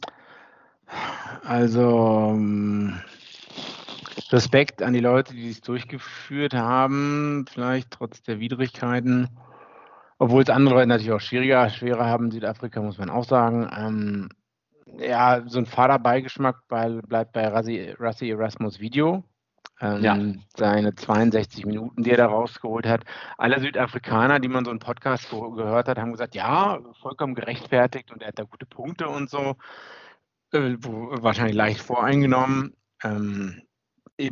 also 1.43 2.33
ähm, 2.35 2.99
Respekt 4.31 4.83
an 4.83 4.93
die 4.93 4.99
Leute, 4.99 5.33
die 5.33 5.49
es 5.49 5.62
durchgeführt 5.62 6.53
haben, 6.53 7.45
vielleicht 7.51 7.91
trotz 7.91 8.21
der 8.21 8.39
Widrigkeiten. 8.39 9.27
Obwohl 10.19 10.43
es 10.43 10.49
andere 10.49 10.75
Leute 10.75 10.88
natürlich 10.88 11.12
auch 11.12 11.21
schwieriger, 11.21 11.69
schwerer 11.69 12.05
haben. 12.05 12.29
Südafrika 12.29 12.81
muss 12.81 12.97
man 12.97 13.09
auch 13.09 13.23
sagen. 13.23 14.29
Ja, 14.97 15.43
so 15.47 15.60
ein 15.60 15.65
Fahrerbeigeschmack 15.65 16.67
bei, 16.67 16.89
bleibt 17.08 17.34
bei 17.34 17.47
Rassi 17.47 18.30
Erasmus 18.30 18.80
Video. 18.80 19.23
Ähm, 19.82 20.04
ja. 20.04 20.17
Seine 20.58 20.93
62 20.93 21.65
Minuten, 21.65 22.04
die 22.04 22.12
er 22.12 22.17
da 22.17 22.25
rausgeholt 22.25 22.86
hat. 22.86 23.06
Alle 23.38 23.60
Südafrikaner, 23.60 24.39
die 24.39 24.49
man 24.49 24.65
so 24.65 24.71
einen 24.71 24.80
Podcast 24.80 25.30
gehört 25.30 25.88
hat, 25.88 25.97
haben 25.97 26.12
gesagt, 26.12 26.36
ja, 26.36 26.80
vollkommen 27.02 27.36
gerechtfertigt 27.36 28.12
und 28.12 28.21
er 28.21 28.30
hat 28.30 28.39
da 28.39 28.43
gute 28.43 28.65
Punkte 28.65 29.08
und 29.08 29.30
so. 29.30 29.56
Äh, 30.52 30.75
wahrscheinlich 30.80 31.56
leicht 31.56 31.80
voreingenommen. 31.80 32.75
Ähm, 33.04 33.62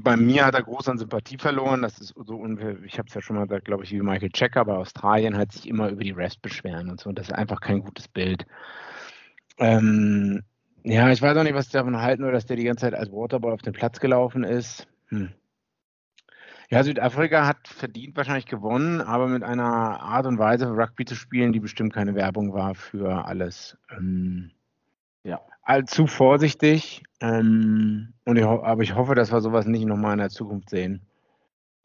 bei 0.02 0.18
mir 0.18 0.46
hat 0.46 0.56
er 0.56 0.64
groß 0.64 0.90
an 0.90 0.98
Sympathie 0.98 1.38
verloren. 1.38 1.82
Das 1.82 2.00
ist 2.00 2.14
so 2.18 2.46
ich 2.84 2.98
habe 2.98 3.08
es 3.08 3.14
ja 3.14 3.22
schon 3.22 3.38
mal 3.38 3.48
gesagt, 3.48 3.66
glaube 3.66 3.86
ich, 3.86 3.92
wie 3.92 4.02
Michael 4.02 4.32
Checker 4.32 4.66
bei 4.66 4.76
Australien 4.76 5.38
hat 5.38 5.54
sich 5.54 5.68
immer 5.68 5.90
über 5.90 6.04
die 6.04 6.12
Rest 6.12 6.42
beschweren 6.42 6.90
und 6.90 7.00
so. 7.00 7.10
Und 7.10 7.18
das 7.18 7.30
ist 7.30 7.34
einfach 7.34 7.62
kein 7.62 7.80
gutes 7.80 8.10
Bild. 8.10 8.46
Ähm, 9.58 10.44
ja, 10.84 11.10
ich 11.12 11.22
weiß 11.22 11.36
auch 11.38 11.44
nicht, 11.44 11.54
was 11.54 11.68
ich 11.68 11.72
davon 11.72 12.02
halten 12.02 12.22
nur, 12.22 12.32
dass 12.32 12.46
der 12.46 12.56
die 12.56 12.64
ganze 12.64 12.82
Zeit 12.82 12.94
als 12.94 13.12
Waterboy 13.12 13.52
auf 13.52 13.62
den 13.62 13.74
Platz 13.74 14.00
gelaufen 14.00 14.44
ist. 14.44 14.88
Hm. 15.10 15.32
Ja, 16.70 16.84
Südafrika 16.84 17.48
hat 17.48 17.68
verdient 17.68 18.18
wahrscheinlich 18.18 18.46
gewonnen, 18.46 19.00
aber 19.00 19.28
mit 19.28 19.44
einer 19.44 20.02
Art 20.02 20.26
und 20.26 20.38
Weise 20.38 20.68
Rugby 20.68 21.06
zu 21.06 21.16
spielen, 21.16 21.54
die 21.54 21.62
bestimmt 21.62 21.94
keine 21.94 22.14
Werbung 22.14 22.54
war 22.54 22.76
für 22.76 23.26
alles. 23.26 23.78
Ähm, 23.90 24.52
ja, 25.24 25.42
allzu 25.64 26.08
vorsichtig. 26.08 27.04
Ähm, 27.22 28.14
und 28.26 28.38
ich, 28.38 28.46
aber 28.46 28.84
ich 28.84 28.96
hoffe, 28.96 29.16
dass 29.16 29.32
wir 29.32 29.40
sowas 29.40 29.66
nicht 29.66 29.86
nochmal 29.86 30.14
in 30.14 30.20
der 30.20 30.30
Zukunft 30.30 30.70
sehen. 30.70 31.02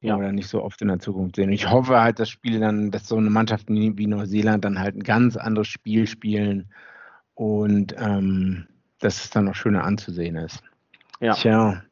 Ja. 0.00 0.16
Oder 0.16 0.32
nicht 0.32 0.48
so 0.48 0.64
oft 0.64 0.82
in 0.82 0.88
der 0.88 0.98
Zukunft 0.98 1.36
sehen. 1.36 1.52
Ich 1.52 1.70
hoffe 1.70 2.00
halt, 2.00 2.18
dass 2.18 2.28
Spiele 2.28 2.58
dann, 2.58 2.90
dass 2.90 3.06
so 3.06 3.16
eine 3.16 3.30
Mannschaft 3.30 3.68
wie 3.68 4.06
Neuseeland 4.08 4.64
dann 4.64 4.80
halt 4.80 4.96
ein 4.96 5.04
ganz 5.04 5.36
anderes 5.36 5.68
Spiel 5.68 6.08
spielen 6.08 6.72
und 7.34 7.94
ähm, 7.98 8.66
dass 9.00 9.24
es 9.24 9.30
dann 9.30 9.46
noch 9.46 9.54
schöner 9.54 9.84
anzusehen 9.84 10.36
ist. 10.36 10.62
Ja. 11.20 11.34
Tja. 11.34 11.82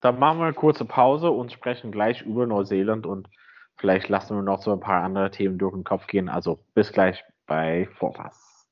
Dann 0.00 0.18
machen 0.18 0.38
wir 0.38 0.44
eine 0.46 0.54
kurze 0.54 0.84
Pause 0.84 1.30
und 1.30 1.52
sprechen 1.52 1.92
gleich 1.92 2.22
über 2.22 2.46
Neuseeland 2.46 3.06
und 3.06 3.28
vielleicht 3.76 4.08
lassen 4.08 4.36
wir 4.36 4.42
noch 4.42 4.62
so 4.62 4.72
ein 4.72 4.80
paar 4.80 5.04
andere 5.04 5.30
Themen 5.30 5.58
durch 5.58 5.74
den 5.74 5.84
Kopf 5.84 6.06
gehen. 6.08 6.28
Also 6.28 6.58
bis 6.74 6.92
gleich 6.92 7.22
bei 7.46 7.88
Vorpass. 7.98 8.66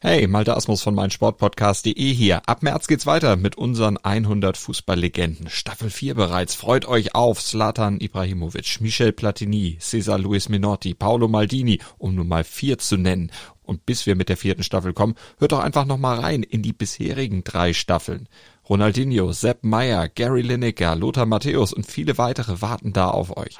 Hey, 0.00 0.26
Malte 0.26 0.54
Asmus 0.54 0.82
von 0.82 0.94
meinsportpodcast.de 0.94 2.12
hier. 2.12 2.42
Ab 2.46 2.62
März 2.62 2.86
geht's 2.86 3.06
weiter 3.06 3.36
mit 3.36 3.56
unseren 3.56 3.96
100 3.96 4.56
Fußballlegenden. 4.56 5.48
Staffel 5.48 5.88
4 5.88 6.14
bereits. 6.14 6.54
Freut 6.54 6.86
euch 6.86 7.14
auf 7.14 7.42
Zlatan 7.42 7.98
Ibrahimovic, 8.00 8.80
Michel 8.80 9.12
Platini, 9.12 9.78
Cesar 9.80 10.18
Luis 10.18 10.48
Minotti, 10.48 10.94
Paolo 10.94 11.28
Maldini, 11.28 11.80
um 11.96 12.14
nur 12.14 12.24
mal 12.24 12.44
vier 12.44 12.78
zu 12.78 12.96
nennen. 12.96 13.32
Und 13.66 13.84
bis 13.84 14.06
wir 14.06 14.16
mit 14.16 14.28
der 14.28 14.36
vierten 14.36 14.62
Staffel 14.62 14.94
kommen, 14.94 15.16
hört 15.38 15.52
doch 15.52 15.60
einfach 15.60 15.84
noch 15.84 15.98
mal 15.98 16.18
rein 16.18 16.42
in 16.42 16.62
die 16.62 16.72
bisherigen 16.72 17.44
drei 17.44 17.72
Staffeln. 17.72 18.28
Ronaldinho, 18.68 19.32
Sepp 19.32 19.64
Meyer, 19.64 20.08
Gary 20.08 20.42
Lineker, 20.42 20.96
Lothar 20.96 21.26
Matthäus 21.26 21.72
und 21.72 21.86
viele 21.86 22.16
weitere 22.16 22.62
warten 22.62 22.92
da 22.92 23.10
auf 23.10 23.36
euch. 23.36 23.58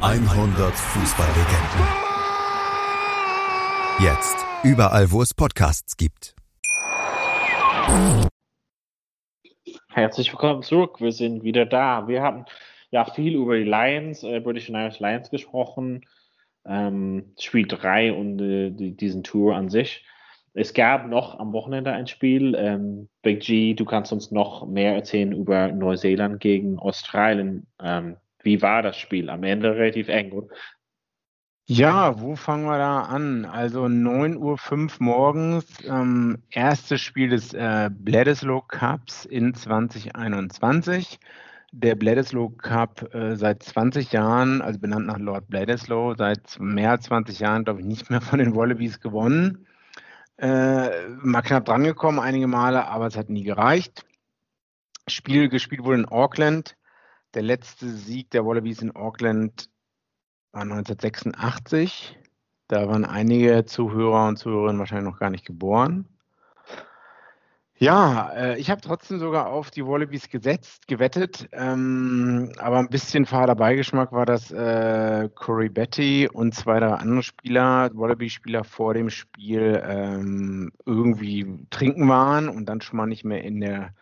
100 0.00 0.74
Fußballlegenden 0.74 2.10
Jetzt. 4.02 4.46
Überall, 4.62 5.10
wo 5.10 5.20
es 5.20 5.34
Podcasts 5.34 5.96
gibt. 5.98 6.34
Herzlich 9.90 10.32
willkommen 10.32 10.62
zurück. 10.62 11.00
Wir 11.00 11.12
sind 11.12 11.42
wieder 11.42 11.66
da. 11.66 12.08
Wir 12.08 12.22
haben 12.22 12.46
ja 12.90 13.04
viel 13.04 13.34
über 13.34 13.56
die 13.56 13.64
Lions, 13.64 14.22
äh, 14.22 14.40
British 14.40 14.70
Irish 14.70 15.00
Lions 15.00 15.30
gesprochen. 15.30 16.06
Ähm, 16.66 17.34
Spiel 17.38 17.66
3 17.66 18.12
und 18.12 18.40
äh, 18.40 18.70
diesen 18.70 19.22
Tour 19.22 19.56
an 19.56 19.68
sich. 19.68 20.04
Es 20.52 20.74
gab 20.74 21.06
noch 21.06 21.38
am 21.38 21.52
Wochenende 21.52 21.92
ein 21.92 22.06
Spiel. 22.06 22.54
Ähm, 22.56 23.08
Big 23.22 23.40
G, 23.40 23.74
du 23.74 23.84
kannst 23.84 24.12
uns 24.12 24.30
noch 24.30 24.66
mehr 24.66 24.94
erzählen 24.94 25.32
über 25.32 25.68
Neuseeland 25.68 26.40
gegen 26.40 26.78
Australien. 26.78 27.66
Ähm, 27.80 28.16
wie 28.42 28.60
war 28.60 28.82
das 28.82 28.96
Spiel? 28.96 29.30
Am 29.30 29.44
Ende 29.44 29.76
relativ 29.76 30.08
eng. 30.08 30.48
Ja, 31.66 32.20
wo 32.20 32.34
fangen 32.34 32.64
wir 32.64 32.78
da 32.78 33.02
an? 33.02 33.44
Also 33.44 33.84
9.05 33.84 34.38
Uhr 34.38 34.88
morgens, 34.98 35.66
ähm, 35.86 36.42
erstes 36.50 37.00
Spiel 37.00 37.28
des 37.28 37.54
äh, 37.54 37.90
Bledisloe 37.92 38.62
Cups 38.66 39.24
in 39.24 39.54
2021. 39.54 41.20
Der 41.72 41.94
Bledisloe 41.94 42.50
Cup 42.56 43.14
äh, 43.14 43.36
seit 43.36 43.62
20 43.62 44.10
Jahren, 44.12 44.60
also 44.60 44.80
benannt 44.80 45.06
nach 45.06 45.18
Lord 45.18 45.48
Bledisloe, 45.48 46.16
seit 46.16 46.58
mehr 46.58 46.90
als 46.90 47.04
20 47.04 47.38
Jahren, 47.38 47.64
glaube 47.64 47.80
ich, 47.80 47.86
nicht 47.86 48.10
mehr 48.10 48.20
von 48.20 48.40
den 48.40 48.56
Wallabies 48.56 49.00
gewonnen. 49.00 49.66
Äh, 50.36 51.08
mal 51.22 51.42
knapp 51.42 51.66
drangekommen 51.66 52.18
einige 52.18 52.46
Male, 52.46 52.86
aber 52.88 53.06
es 53.06 53.16
hat 53.16 53.28
nie 53.30 53.44
gereicht. 53.44 54.04
Spiel 55.06 55.48
gespielt 55.48 55.84
wurde 55.84 56.00
in 56.00 56.08
Auckland. 56.08 56.76
Der 57.34 57.42
letzte 57.42 57.88
Sieg 57.88 58.30
der 58.30 58.44
Wallabies 58.44 58.82
in 58.82 58.96
Auckland 58.96 59.68
war 60.52 60.62
1986. 60.62 62.18
Da 62.66 62.88
waren 62.88 63.04
einige 63.04 63.64
Zuhörer 63.64 64.28
und 64.28 64.38
Zuhörerinnen 64.38 64.78
wahrscheinlich 64.78 65.12
noch 65.12 65.20
gar 65.20 65.30
nicht 65.30 65.44
geboren. 65.44 66.08
Ja, 67.82 68.28
äh, 68.34 68.58
ich 68.58 68.68
habe 68.70 68.82
trotzdem 68.82 69.18
sogar 69.18 69.46
auf 69.48 69.70
die 69.70 69.86
Wallabies 69.86 70.28
gesetzt, 70.28 70.86
gewettet, 70.86 71.48
ähm, 71.52 72.52
aber 72.58 72.78
ein 72.78 72.90
bisschen 72.90 73.24
fader 73.24 73.54
Beigeschmack 73.54 74.12
war, 74.12 74.26
dass 74.26 74.50
äh, 74.50 75.30
Corey 75.34 75.70
Betty 75.70 76.28
und 76.30 76.54
zwei 76.54 76.78
drei 76.78 76.92
andere 76.92 77.22
Spieler, 77.22 77.90
Wallaby-Spieler 77.94 78.64
vor 78.64 78.92
dem 78.92 79.08
Spiel 79.08 79.82
ähm, 79.82 80.72
irgendwie 80.84 81.66
trinken 81.70 82.06
waren 82.06 82.50
und 82.50 82.66
dann 82.66 82.82
schon 82.82 82.98
mal 82.98 83.06
nicht 83.06 83.24
mehr 83.24 83.42
in 83.44 83.60
der 83.60 83.94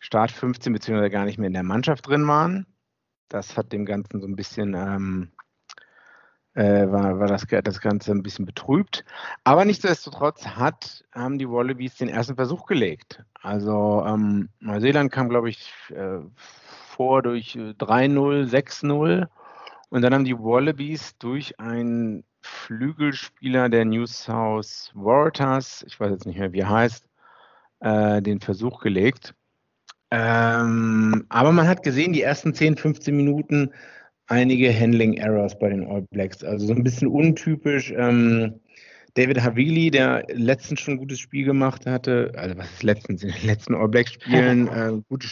Start 0.00 0.32
15 0.32 0.72
beziehungsweise 0.72 1.10
gar 1.10 1.24
nicht 1.24 1.38
mehr 1.38 1.46
in 1.46 1.54
der 1.54 1.62
Mannschaft 1.62 2.08
drin 2.08 2.26
waren. 2.26 2.66
Das 3.28 3.56
hat 3.56 3.72
dem 3.72 3.84
Ganzen 3.86 4.20
so 4.20 4.26
ein 4.26 4.34
bisschen 4.34 4.74
ähm, 4.74 5.30
äh, 6.54 6.90
war, 6.90 7.18
war 7.18 7.28
das, 7.28 7.46
das 7.64 7.80
Ganze 7.80 8.12
ein 8.12 8.22
bisschen 8.22 8.46
betrübt. 8.46 9.04
Aber 9.44 9.64
nichtsdestotrotz 9.64 10.46
hat, 10.46 11.04
haben 11.12 11.38
die 11.38 11.48
Wallabies 11.48 11.96
den 11.96 12.08
ersten 12.08 12.36
Versuch 12.36 12.66
gelegt. 12.66 13.22
Also 13.42 14.04
ähm, 14.06 14.48
Neuseeland 14.60 15.12
kam, 15.12 15.28
glaube 15.28 15.50
ich, 15.50 15.72
äh, 15.90 16.18
vor 16.36 17.22
durch 17.22 17.54
3-0, 17.54 18.48
6-0. 18.50 19.28
Und 19.90 20.02
dann 20.02 20.14
haben 20.14 20.24
die 20.24 20.38
Wallabies 20.38 21.16
durch 21.18 21.58
einen 21.58 22.24
Flügelspieler 22.42 23.68
der 23.68 23.84
New 23.84 24.06
South 24.06 24.90
Waratahs, 24.94 25.84
ich 25.86 25.98
weiß 26.00 26.10
jetzt 26.10 26.26
nicht 26.26 26.38
mehr, 26.38 26.52
wie 26.52 26.60
er 26.60 26.70
heißt, 26.70 27.04
äh, 27.80 28.22
den 28.22 28.40
Versuch 28.40 28.80
gelegt. 28.80 29.34
Ähm, 30.10 31.26
aber 31.28 31.52
man 31.52 31.68
hat 31.68 31.82
gesehen, 31.82 32.12
die 32.12 32.22
ersten 32.22 32.54
10, 32.54 32.76
15 32.76 33.16
Minuten 33.16 33.72
einige 34.30 34.72
Handling 34.72 35.14
Errors 35.14 35.58
bei 35.58 35.68
den 35.68 35.86
All 35.86 36.02
Blacks. 36.10 36.42
Also 36.42 36.66
so 36.66 36.72
ein 36.72 36.84
bisschen 36.84 37.08
untypisch. 37.08 37.92
Ähm, 37.96 38.60
David 39.14 39.42
Havili, 39.42 39.90
der 39.90 40.24
letztens 40.28 40.80
schon 40.80 40.94
ein 40.94 40.98
gutes 40.98 41.18
Spiel 41.18 41.44
gemacht 41.44 41.84
hatte, 41.84 42.32
also 42.36 42.56
was 42.56 42.70
ist 42.70 42.82
letztens 42.84 43.24
in 43.24 43.32
den 43.32 43.44
letzten 43.44 43.74
All 43.74 43.88
Blacks 43.88 44.12
Spielen 44.12 44.68
äh, 44.72 44.92
gut, 45.08 45.26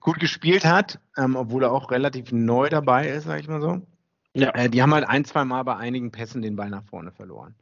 gut, 0.00 0.20
gespielt 0.20 0.66
hat, 0.66 1.00
ähm, 1.16 1.34
obwohl 1.34 1.62
er 1.62 1.72
auch 1.72 1.90
relativ 1.90 2.30
neu 2.32 2.68
dabei 2.68 3.08
ist, 3.08 3.24
sag 3.24 3.40
ich 3.40 3.48
mal 3.48 3.62
so. 3.62 3.80
Ja. 4.34 4.50
Äh, 4.54 4.68
die 4.68 4.82
haben 4.82 4.92
halt 4.92 5.08
ein, 5.08 5.24
zwei 5.24 5.44
Mal 5.44 5.62
bei 5.62 5.76
einigen 5.76 6.10
Pässen 6.12 6.42
den 6.42 6.56
Ball 6.56 6.68
nach 6.68 6.84
vorne 6.84 7.10
verloren. 7.12 7.54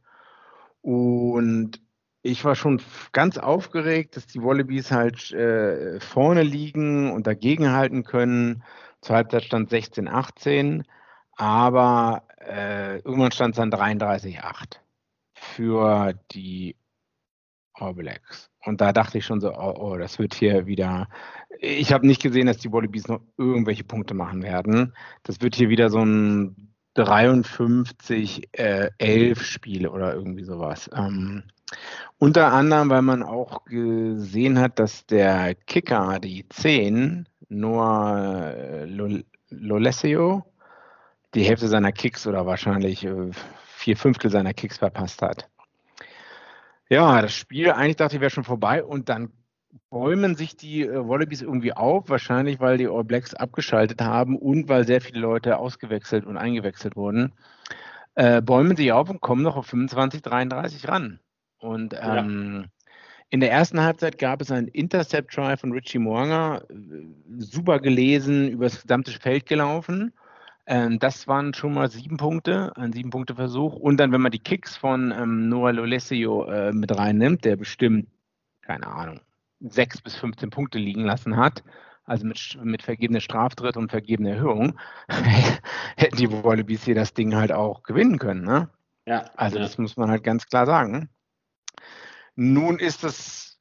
Und 0.81 1.81
ich 2.23 2.43
war 2.43 2.55
schon 2.55 2.81
ganz 3.13 3.37
aufgeregt, 3.37 4.17
dass 4.17 4.27
die 4.27 4.41
Wallabies 4.41 4.91
halt 4.91 5.31
äh, 5.31 5.99
vorne 6.01 6.43
liegen 6.43 7.11
und 7.11 7.25
dagegenhalten 7.25 8.03
können. 8.03 8.63
Zur 9.01 9.15
Halbzeit 9.15 9.43
stand 9.43 9.69
16, 9.69 10.07
18, 10.07 10.83
aber 11.35 12.23
äh, 12.39 12.97
irgendwann 12.99 13.31
stand 13.31 13.53
es 13.53 13.57
dann 13.57 13.71
33-8 13.71 14.79
für 15.33 16.13
die 16.31 16.75
All 17.73 17.93
Blacks. 17.93 18.49
Und 18.65 18.81
da 18.81 18.91
dachte 18.91 19.19
ich 19.19 19.25
schon 19.25 19.39
so, 19.39 19.53
oh, 19.53 19.75
oh 19.77 19.97
das 19.97 20.19
wird 20.19 20.33
hier 20.33 20.65
wieder. 20.65 21.07
Ich 21.59 21.93
habe 21.93 22.05
nicht 22.05 22.21
gesehen, 22.21 22.47
dass 22.47 22.57
die 22.57 22.71
Wallabies 22.71 23.07
noch 23.07 23.21
irgendwelche 23.37 23.83
Punkte 23.83 24.13
machen 24.13 24.43
werden. 24.43 24.93
Das 25.23 25.41
wird 25.41 25.55
hier 25.55 25.69
wieder 25.69 25.89
so 25.89 26.03
ein 26.03 26.73
53, 26.95 28.49
äh, 28.53 28.89
11 28.97 29.43
Spiele 29.43 29.91
oder 29.91 30.13
irgendwie 30.13 30.43
sowas. 30.43 30.89
Ähm, 30.93 31.43
unter 32.17 32.51
anderem, 32.51 32.89
weil 32.89 33.03
man 33.03 33.23
auch 33.23 33.65
gesehen 33.65 34.59
hat, 34.59 34.79
dass 34.79 35.05
der 35.05 35.53
Kicker 35.53 36.19
die 36.19 36.47
10 36.49 37.27
Noah 37.49 38.53
äh, 38.53 38.85
Lolesio 39.49 40.43
die 41.33 41.43
Hälfte 41.43 41.67
seiner 41.67 41.91
Kicks 41.91 42.25
oder 42.27 42.45
wahrscheinlich 42.45 43.05
äh, 43.05 43.31
vier 43.65 43.97
Fünftel 43.97 44.31
seiner 44.31 44.53
Kicks 44.53 44.77
verpasst 44.77 45.21
hat. 45.21 45.49
Ja, 46.89 47.21
das 47.21 47.33
Spiel, 47.33 47.71
eigentlich 47.71 47.97
dachte 47.97 48.15
ich, 48.15 48.21
wäre 48.21 48.31
schon 48.31 48.43
vorbei 48.43 48.83
und 48.83 49.09
dann 49.09 49.31
bäumen 49.89 50.35
sich 50.35 50.55
die 50.55 50.83
äh, 50.83 51.07
Wallabies 51.07 51.41
irgendwie 51.41 51.73
auf, 51.73 52.09
wahrscheinlich 52.09 52.59
weil 52.59 52.77
die 52.77 52.87
All 52.87 53.03
Blacks 53.03 53.33
abgeschaltet 53.33 54.01
haben 54.01 54.37
und 54.37 54.69
weil 54.69 54.85
sehr 54.85 55.01
viele 55.01 55.19
Leute 55.19 55.57
ausgewechselt 55.57 56.25
und 56.25 56.37
eingewechselt 56.37 56.95
wurden, 56.95 57.33
äh, 58.15 58.41
bäumen 58.41 58.75
sich 58.75 58.91
auf 58.91 59.09
und 59.09 59.21
kommen 59.21 59.43
noch 59.43 59.57
auf 59.57 59.67
25, 59.67 60.21
33 60.21 60.87
ran. 60.87 61.19
Und 61.59 61.93
ähm, 61.99 62.63
ja. 62.63 62.69
In 63.29 63.39
der 63.41 63.51
ersten 63.51 63.81
Halbzeit 63.81 64.17
gab 64.17 64.41
es 64.41 64.51
einen 64.51 64.67
Intercept-Try 64.67 65.57
von 65.57 65.73
Richie 65.73 65.99
Moanga, 65.99 66.61
super 67.37 67.79
gelesen, 67.79 68.49
übers 68.49 68.81
gesamte 68.81 69.11
Feld 69.11 69.45
gelaufen. 69.45 70.13
Ähm, 70.65 70.99
das 70.99 71.27
waren 71.27 71.53
schon 71.53 71.73
mal 71.73 71.89
sieben 71.89 72.17
Punkte, 72.17 72.71
ein 72.75 72.93
Sieben-Punkte-Versuch. 72.93 73.73
Und 73.73 73.97
dann, 73.97 74.11
wenn 74.11 74.21
man 74.21 74.31
die 74.31 74.39
Kicks 74.39 74.77
von 74.77 75.11
ähm, 75.11 75.49
Noah 75.49 75.73
Lolesio 75.73 76.45
äh, 76.45 76.71
mit 76.71 76.95
reinnimmt, 76.95 77.45
der 77.45 77.55
bestimmt, 77.55 78.07
keine 78.61 78.87
Ahnung, 78.87 79.21
sechs 79.59 80.01
bis 80.01 80.15
15 80.15 80.49
Punkte 80.49 80.77
liegen 80.77 81.03
lassen 81.03 81.37
hat, 81.37 81.63
also 82.05 82.25
mit, 82.25 82.57
mit 82.63 82.83
vergebener 82.83 83.21
Straftritt 83.21 83.75
und 83.75 83.91
vergebener 83.91 84.31
Erhöhung, 84.31 84.77
hätten 85.97 86.17
die 86.17 86.31
Wallabies 86.31 86.83
hier 86.83 86.95
das 86.95 87.13
Ding 87.13 87.35
halt 87.35 87.51
auch 87.51 87.83
gewinnen 87.83 88.19
können. 88.19 88.43
Ne? 88.43 88.69
Ja. 89.05 89.25
Also 89.35 89.57
ja. 89.57 89.63
das 89.63 89.77
muss 89.77 89.97
man 89.97 90.09
halt 90.09 90.23
ganz 90.23 90.45
klar 90.47 90.65
sagen. 90.65 91.09
Nun 92.37 92.79
ist 92.79 93.03
es, 93.03 93.57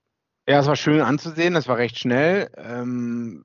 ja, 0.47 0.61
es 0.61 0.67
war 0.67 0.77
schön 0.77 1.01
anzusehen, 1.01 1.57
es 1.57 1.67
war 1.67 1.79
recht 1.79 1.99
schnell. 1.99 2.51
Ähm, 2.57 3.45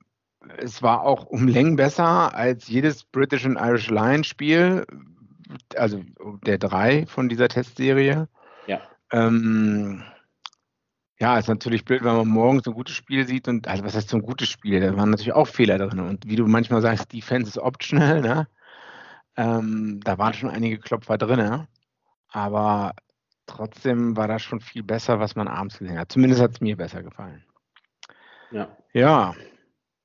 es 0.58 0.82
war 0.82 1.02
auch 1.02 1.24
um 1.24 1.48
Längen 1.48 1.76
besser 1.76 2.34
als 2.34 2.68
jedes 2.68 3.04
British 3.04 3.44
and 3.44 3.58
Irish 3.58 3.88
Lion 3.88 4.24
Spiel, 4.24 4.86
also 5.74 6.02
der 6.46 6.58
drei 6.58 7.06
von 7.06 7.28
dieser 7.28 7.48
Testserie. 7.48 8.28
Ja. 8.66 8.80
Ähm, 9.10 10.02
ja, 11.18 11.38
ist 11.38 11.48
natürlich 11.48 11.84
blöd, 11.84 12.04
wenn 12.04 12.16
man 12.16 12.28
morgens 12.28 12.66
ein 12.66 12.74
gutes 12.74 12.94
Spiel 12.94 13.26
sieht 13.26 13.48
und, 13.48 13.68
also 13.68 13.84
was 13.84 13.94
heißt 13.94 14.10
so 14.10 14.18
ein 14.18 14.22
gutes 14.22 14.48
Spiel? 14.48 14.80
Da 14.80 14.96
waren 14.96 15.10
natürlich 15.10 15.32
auch 15.32 15.48
Fehler 15.48 15.78
drin. 15.78 16.00
Und 16.00 16.28
wie 16.28 16.36
du 16.36 16.46
manchmal 16.46 16.82
sagst, 16.82 17.12
Defense 17.12 17.48
ist 17.48 17.58
optional, 17.58 18.20
ne? 18.20 18.48
Ähm, 19.36 20.00
da 20.04 20.18
waren 20.18 20.34
schon 20.34 20.50
einige 20.50 20.78
Klopfer 20.78 21.16
drin, 21.16 21.38
ne? 21.38 21.68
aber 22.32 22.94
trotzdem 23.52 24.16
war 24.16 24.28
das 24.28 24.42
schon 24.42 24.60
viel 24.60 24.82
besser, 24.82 25.20
was 25.20 25.36
man 25.36 25.48
abends 25.48 25.78
gesehen 25.78 25.98
hat. 25.98 26.12
Zumindest 26.12 26.42
hat 26.42 26.52
es 26.52 26.60
mir 26.60 26.76
besser 26.76 27.02
gefallen. 27.02 27.44
Ja. 28.50 28.76
Ja. 28.92 29.34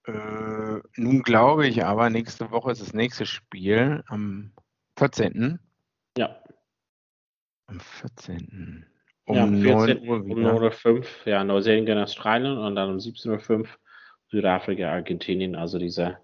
Äh, 0.06 0.80
nun 0.96 1.22
glaube 1.24 1.68
ich 1.68 1.84
aber, 1.84 2.10
nächste 2.10 2.52
Woche 2.52 2.72
ist 2.72 2.82
das 2.82 2.94
nächste 2.94 3.26
Spiel 3.26 4.04
am 4.08 4.54
14. 4.98 5.60
Ja. 6.18 6.42
Am 7.68 7.80
14. 7.80 8.86
Um 9.26 9.36
ja, 9.36 9.76
14 9.86 10.08
Uhr 10.08 10.26
wieder. 10.26 10.54
Um 10.54 10.62
9.05 10.62 10.88
Uhr, 10.96 11.06
ja, 11.26 11.44
Neuseeland 11.44 11.86
gegen 11.86 12.00
Australien 12.00 12.58
und 12.58 12.76
dann 12.76 12.92
um 12.92 12.98
17.05 12.98 13.60
Uhr 13.60 13.68
Südafrika, 14.30 14.92
Argentinien. 14.92 15.56
Also 15.56 15.78
diese, 15.78 16.18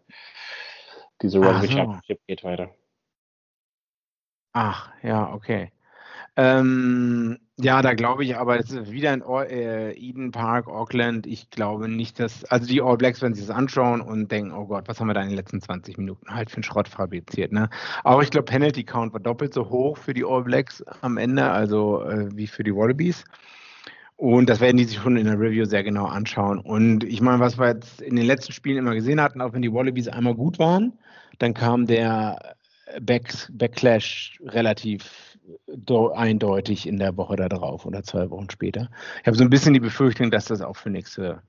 diese 1.21 1.39
Rugby 1.39 1.67
so. 1.67 1.73
Championship 1.73 2.19
geht 2.27 2.43
weiter. 2.43 2.73
Ach, 4.53 4.91
ja, 5.01 5.33
okay. 5.33 5.71
Ähm, 6.35 7.37
ja, 7.59 7.83
da 7.83 7.93
glaube 7.93 8.23
ich 8.23 8.35
aber, 8.35 8.57
es 8.57 8.71
ist 8.71 8.91
wieder 8.91 9.13
in 9.13 9.21
äh, 9.21 9.91
Eden 9.91 10.31
Park, 10.31 10.67
Auckland. 10.67 11.27
Ich 11.27 11.51
glaube 11.51 11.87
nicht, 11.87 12.19
dass, 12.19 12.43
also 12.45 12.65
die 12.65 12.81
All 12.81 12.97
Blacks, 12.97 13.21
wenn 13.21 13.35
sie 13.35 13.43
es 13.43 13.51
anschauen 13.51 14.01
und 14.01 14.31
denken, 14.31 14.51
oh 14.53 14.65
Gott, 14.65 14.87
was 14.87 14.99
haben 14.99 15.07
wir 15.07 15.13
da 15.13 15.21
in 15.21 15.29
den 15.29 15.35
letzten 15.35 15.61
20 15.61 15.99
Minuten 15.99 16.33
halt 16.33 16.49
für 16.49 16.57
einen 16.57 16.63
Schrott 16.63 16.87
fabriziert. 16.87 17.51
Ne? 17.51 17.69
Auch 18.03 18.23
ich 18.23 18.31
glaube, 18.31 18.45
Penalty 18.45 18.83
Count 18.83 19.13
war 19.13 19.19
doppelt 19.19 19.53
so 19.53 19.69
hoch 19.69 19.97
für 19.97 20.15
die 20.15 20.25
All 20.25 20.43
Blacks 20.43 20.83
am 21.01 21.17
Ende, 21.17 21.51
also 21.51 22.03
äh, 22.03 22.35
wie 22.35 22.47
für 22.47 22.63
die 22.63 22.75
Wallabies. 22.75 23.23
Und 24.15 24.49
das 24.49 24.59
werden 24.59 24.77
die 24.77 24.85
sich 24.85 24.97
schon 24.97 25.17
in 25.17 25.25
der 25.25 25.39
Review 25.39 25.65
sehr 25.65 25.83
genau 25.83 26.05
anschauen. 26.05 26.59
Und 26.59 27.03
ich 27.03 27.21
meine, 27.21 27.39
was 27.39 27.59
wir 27.59 27.67
jetzt 27.67 28.01
in 28.01 28.15
den 28.15 28.25
letzten 28.25 28.53
Spielen 28.53 28.77
immer 28.77 28.95
gesehen 28.95 29.21
hatten, 29.21 29.41
auch 29.41 29.53
wenn 29.53 29.61
die 29.61 29.73
Wallabies 29.73 30.07
einmal 30.07 30.33
gut 30.33 30.57
waren, 30.57 30.93
dann 31.37 31.53
kam 31.53 31.85
der 31.85 32.55
Back 33.01 33.33
Backlash 33.51 34.39
relativ 34.45 35.32
eindeutig 36.15 36.87
in 36.87 36.97
der 36.97 37.17
Woche 37.17 37.35
darauf 37.35 37.85
oder 37.85 38.03
zwei 38.03 38.29
Wochen 38.29 38.49
später. 38.49 38.89
Ich 39.21 39.27
habe 39.27 39.37
so 39.37 39.43
ein 39.43 39.49
bisschen 39.49 39.73
die 39.73 39.79
Befürchtung, 39.79 40.31
dass 40.31 40.45
das 40.45 40.61
auch 40.61 40.75
für 40.75 40.89
nächste 40.89 41.41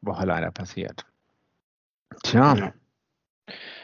Woche 0.00 0.26
leider 0.26 0.50
passiert. 0.50 1.04
Tja. 2.22 2.72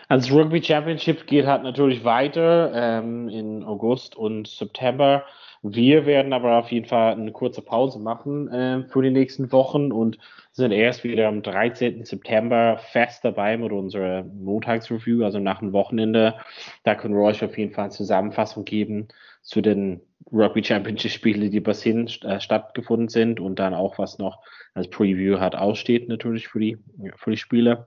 Also 0.09 0.29
das 0.29 0.39
Rugby 0.39 0.63
Championship 0.63 1.27
geht 1.27 1.47
halt 1.47 1.63
natürlich 1.63 2.05
weiter 2.05 2.73
ähm, 2.75 3.29
in 3.29 3.65
August 3.65 4.17
und 4.17 4.47
September. 4.47 5.25
Wir 5.63 6.07
werden 6.07 6.33
aber 6.33 6.59
auf 6.59 6.71
jeden 6.71 6.87
Fall 6.87 7.13
eine 7.13 7.33
kurze 7.33 7.61
Pause 7.61 7.99
machen 7.99 8.49
äh, 8.49 8.85
für 8.85 9.03
die 9.03 9.11
nächsten 9.11 9.51
Wochen 9.51 9.91
und 9.91 10.19
sind 10.53 10.71
erst 10.71 11.03
wieder 11.03 11.27
am 11.27 11.43
13. 11.43 12.05
September 12.05 12.79
fest 12.79 13.25
dabei 13.25 13.57
mit 13.57 13.73
unserer 13.73 14.23
Montagsreview, 14.23 15.25
also 15.25 15.41
nach 15.41 15.59
dem 15.59 15.73
Wochenende. 15.73 16.37
Da 16.85 16.95
können 16.95 17.15
wir 17.15 17.25
euch 17.25 17.45
auf 17.45 17.59
jeden 17.59 17.73
Fall 17.73 17.85
eine 17.85 17.93
Zusammenfassung 17.93 18.65
geben 18.65 19.09
zu 19.47 19.61
den 19.61 20.01
Rugby 20.33 20.63
Championship 20.63 21.13
Spiele, 21.13 21.51
die 21.51 21.61
bis 21.61 21.83
hin 21.83 22.11
äh, 22.23 22.41
stattgefunden 22.41 23.09
sind 23.09 23.39
und 23.39 23.59
dann 23.61 23.75
auch 23.75 23.97
was 23.97 24.19
noch 24.19 24.43
als 24.75 24.91
Preview 24.91 25.39
hat 25.39 25.55
aussteht 25.55 26.09
natürlich 26.09 26.49
für 26.49 26.59
die 26.59 26.79
für 27.17 27.31
die 27.31 27.37
Spiele. 27.37 27.87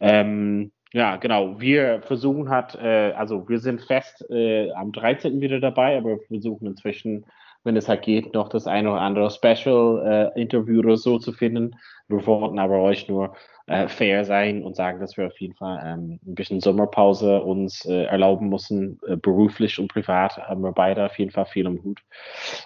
Ähm, 0.00 0.70
ja, 0.92 1.16
genau. 1.16 1.60
Wir 1.60 2.02
versuchen 2.02 2.50
hat, 2.50 2.74
äh, 2.74 3.12
also 3.12 3.48
wir 3.48 3.58
sind 3.58 3.80
fest 3.80 4.24
äh, 4.30 4.70
am 4.72 4.92
13. 4.92 5.40
wieder 5.40 5.60
dabei, 5.60 5.96
aber 5.96 6.10
wir 6.10 6.26
versuchen 6.28 6.66
inzwischen, 6.66 7.24
wenn 7.68 7.76
es 7.76 7.88
halt 7.88 8.02
geht, 8.02 8.34
noch 8.34 8.48
das 8.48 8.66
eine 8.66 8.90
oder 8.90 9.02
andere 9.02 9.30
Special 9.30 10.32
äh, 10.34 10.78
oder 10.78 10.96
so 10.96 11.18
zu 11.18 11.32
finden. 11.32 11.76
Wir 12.08 12.26
wollten 12.26 12.58
aber 12.58 12.80
euch 12.80 13.08
nur 13.08 13.36
äh, 13.66 13.86
fair 13.86 14.24
sein 14.24 14.64
und 14.64 14.74
sagen, 14.74 14.98
dass 14.98 15.18
wir 15.18 15.26
auf 15.26 15.38
jeden 15.38 15.54
Fall 15.54 15.78
ähm, 15.84 16.18
ein 16.26 16.34
bisschen 16.34 16.60
Sommerpause 16.60 17.42
uns 17.42 17.84
äh, 17.84 18.04
erlauben 18.04 18.48
müssen, 18.48 18.98
äh, 19.06 19.16
beruflich 19.16 19.78
und 19.78 19.92
privat 19.92 20.38
haben 20.38 20.62
wir 20.62 20.72
beide 20.72 21.04
auf 21.04 21.18
jeden 21.18 21.30
Fall 21.30 21.44
viel 21.44 21.66
im 21.66 21.84
Hut. 21.84 22.00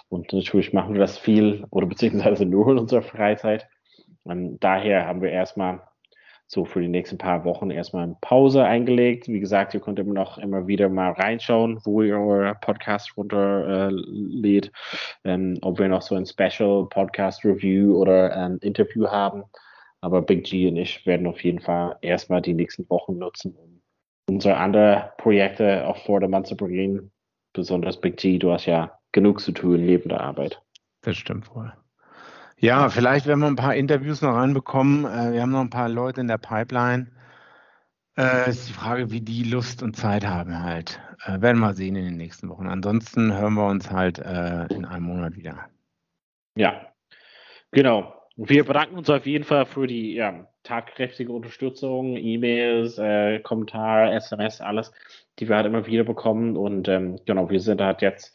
Und 0.07 0.31
natürlich 0.31 0.71
machen 0.71 0.93
wir 0.93 1.01
das 1.01 1.17
viel 1.17 1.65
oder 1.69 1.85
beziehungsweise 1.85 2.45
nur 2.45 2.71
in 2.71 2.79
unserer 2.79 3.01
Freizeit. 3.01 3.67
Und 4.23 4.59
daher 4.59 5.05
haben 5.05 5.21
wir 5.21 5.31
erstmal 5.31 5.81
so 6.53 6.63
für 6.65 6.81
die 6.81 6.87
nächsten 6.87 7.17
paar 7.17 7.43
Wochen 7.43 7.71
erstmal 7.71 8.03
eine 8.03 8.17
Pause 8.21 8.63
eingelegt. 8.63 9.27
Wie 9.27 9.39
gesagt, 9.39 9.73
ihr 9.73 9.79
könnt 9.79 9.99
immer 9.99 10.13
noch 10.13 10.37
immer 10.37 10.67
wieder 10.67 10.87
mal 10.87 11.11
reinschauen, 11.11 11.79
wo 11.83 12.01
ihr 12.01 12.17
euer 12.17 12.53
Podcast 12.53 13.17
runterlädt, 13.17 14.71
äh, 15.23 15.33
ähm, 15.33 15.57
ob 15.61 15.79
wir 15.79 15.89
noch 15.89 16.01
so 16.01 16.15
ein 16.15 16.25
Special 16.25 16.87
Podcast 16.89 17.43
Review 17.43 17.97
oder 17.97 18.35
ein 18.35 18.57
Interview 18.59 19.07
haben. 19.07 19.43
Aber 20.01 20.21
Big 20.21 20.45
G 20.45 20.67
und 20.67 20.77
ich 20.77 21.05
werden 21.05 21.27
auf 21.27 21.43
jeden 21.43 21.59
Fall 21.59 21.97
erstmal 22.01 22.41
die 22.41 22.53
nächsten 22.53 22.89
Wochen 22.89 23.17
nutzen, 23.17 23.55
um 23.55 23.81
unsere 24.29 24.57
anderen 24.57 25.03
Projekte 25.17 25.87
auf 25.87 26.03
Vordermann 26.03 26.45
zu 26.45 26.55
bringen. 26.55 27.11
Besonders 27.53 27.99
Big 27.99 28.17
G, 28.17 28.37
du 28.37 28.51
hast 28.51 28.65
ja 28.65 28.99
genug 29.11 29.39
zu 29.39 29.51
tun 29.51 29.85
neben 29.85 30.09
der 30.09 30.21
Arbeit. 30.21 30.61
Das 31.01 31.17
stimmt 31.17 31.53
wohl. 31.55 31.73
Ja, 32.63 32.87
vielleicht 32.87 33.27
werden 33.27 33.41
wir 33.41 33.47
ein 33.47 33.57
paar 33.57 33.75
Interviews 33.75 34.21
noch 34.21 34.35
reinbekommen. 34.35 35.03
Äh, 35.03 35.33
wir 35.33 35.41
haben 35.41 35.51
noch 35.51 35.59
ein 35.59 35.69
paar 35.69 35.89
Leute 35.89 36.21
in 36.21 36.29
der 36.29 36.37
Pipeline. 36.37 37.07
Äh, 38.17 38.49
ist 38.49 38.69
die 38.69 38.73
Frage, 38.73 39.11
wie 39.11 39.19
die 39.19 39.43
Lust 39.43 39.83
und 39.83 39.97
Zeit 39.97 40.25
haben 40.25 40.63
halt. 40.63 41.01
Äh, 41.25 41.41
werden 41.41 41.59
wir 41.59 41.73
sehen 41.73 41.97
in 41.97 42.05
den 42.05 42.15
nächsten 42.15 42.47
Wochen. 42.47 42.67
Ansonsten 42.67 43.37
hören 43.37 43.55
wir 43.55 43.67
uns 43.67 43.91
halt 43.91 44.17
äh, 44.17 44.67
in 44.67 44.85
einem 44.85 45.03
Monat 45.03 45.35
wieder. 45.35 45.67
Ja, 46.55 46.87
genau. 47.71 48.13
Wir 48.37 48.63
bedanken 48.63 48.97
uns 48.97 49.09
auf 49.09 49.25
jeden 49.25 49.43
Fall 49.43 49.65
für 49.65 49.85
die 49.85 50.13
ja, 50.13 50.47
tatkräftige 50.63 51.33
Unterstützung, 51.33 52.15
E-Mails, 52.15 52.97
äh, 52.97 53.41
Kommentare, 53.41 54.13
SMS, 54.13 54.61
alles, 54.61 54.93
die 55.37 55.49
wir 55.49 55.57
halt 55.57 55.65
immer 55.65 55.85
wieder 55.85 56.05
bekommen. 56.05 56.55
Und 56.55 56.87
ähm, 56.87 57.19
genau, 57.25 57.49
wir 57.49 57.59
sind 57.59 57.81
halt 57.81 58.01
jetzt, 58.01 58.33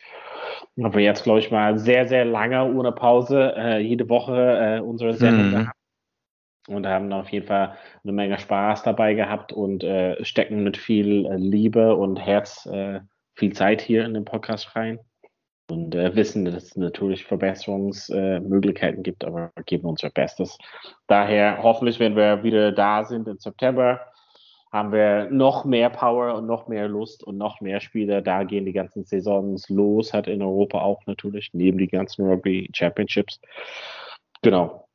haben 0.85 0.95
wir 0.95 1.03
jetzt, 1.03 1.25
glaube 1.25 1.41
ich, 1.41 1.51
mal 1.51 1.79
sehr, 1.79 2.07
sehr 2.07 2.25
lange 2.25 2.65
ohne 2.65 2.93
Pause 2.93 3.55
äh, 3.57 3.79
jede 3.79 4.09
Woche 4.09 4.79
äh, 4.79 4.81
unsere 4.81 5.15
Sendung 5.15 5.47
mhm. 5.47 5.51
gehabt. 5.51 5.79
Und 6.69 6.87
haben 6.87 7.13
auf 7.15 7.31
jeden 7.31 7.47
Fall 7.47 7.77
eine 8.05 8.13
Menge 8.13 8.39
Spaß 8.39 8.83
dabei 8.83 9.15
gehabt 9.15 9.53
und 9.53 9.83
äh, 9.85 10.23
stecken 10.23 10.63
mit 10.63 10.77
viel 10.77 11.25
äh, 11.25 11.37
Liebe 11.37 11.97
und 11.97 12.17
Herz 12.17 12.67
äh, 12.67 13.01
viel 13.35 13.55
Zeit 13.55 13.81
hier 13.81 14.05
in 14.05 14.13
den 14.13 14.27
Podcast 14.27 14.77
rein 14.77 14.99
und 15.71 15.95
äh, 15.95 16.15
wissen, 16.15 16.45
dass 16.45 16.55
es 16.65 16.77
natürlich 16.77 17.25
Verbesserungsmöglichkeiten 17.25 19.03
gibt, 19.03 19.25
aber 19.25 19.53
geben 19.67 19.89
unser 19.89 20.11
Bestes. 20.11 20.59
Daher 21.07 21.63
hoffentlich, 21.63 22.01
wenn 22.01 22.17
wir 22.17 22.43
wieder 22.43 22.73
da 22.73 23.05
sind 23.05 23.29
im 23.29 23.39
September, 23.39 24.01
haben 24.71 24.93
wir 24.93 25.31
noch 25.31 25.65
mehr 25.65 25.91
Power 25.91 26.35
und 26.35 26.47
noch 26.47 26.69
mehr 26.69 26.89
Lust 26.89 27.25
und 27.25 27.39
noch 27.39 27.61
mehr 27.61 27.81
Spieler. 27.81 28.21
Da 28.21 28.45
gehen 28.45 28.67
die 28.67 28.73
ganzen 28.73 29.05
Saisons 29.05 29.69
los, 29.69 30.13
hat 30.13 30.29
in 30.29 30.43
Europa 30.43 30.81
auch 30.81 31.05
natürlich, 31.07 31.51
neben 31.53 31.79
die 31.79 31.89
ganzen 31.89 32.27
Rugby 32.27 32.69
Championships. 32.75 33.41
Genau. 34.43 34.87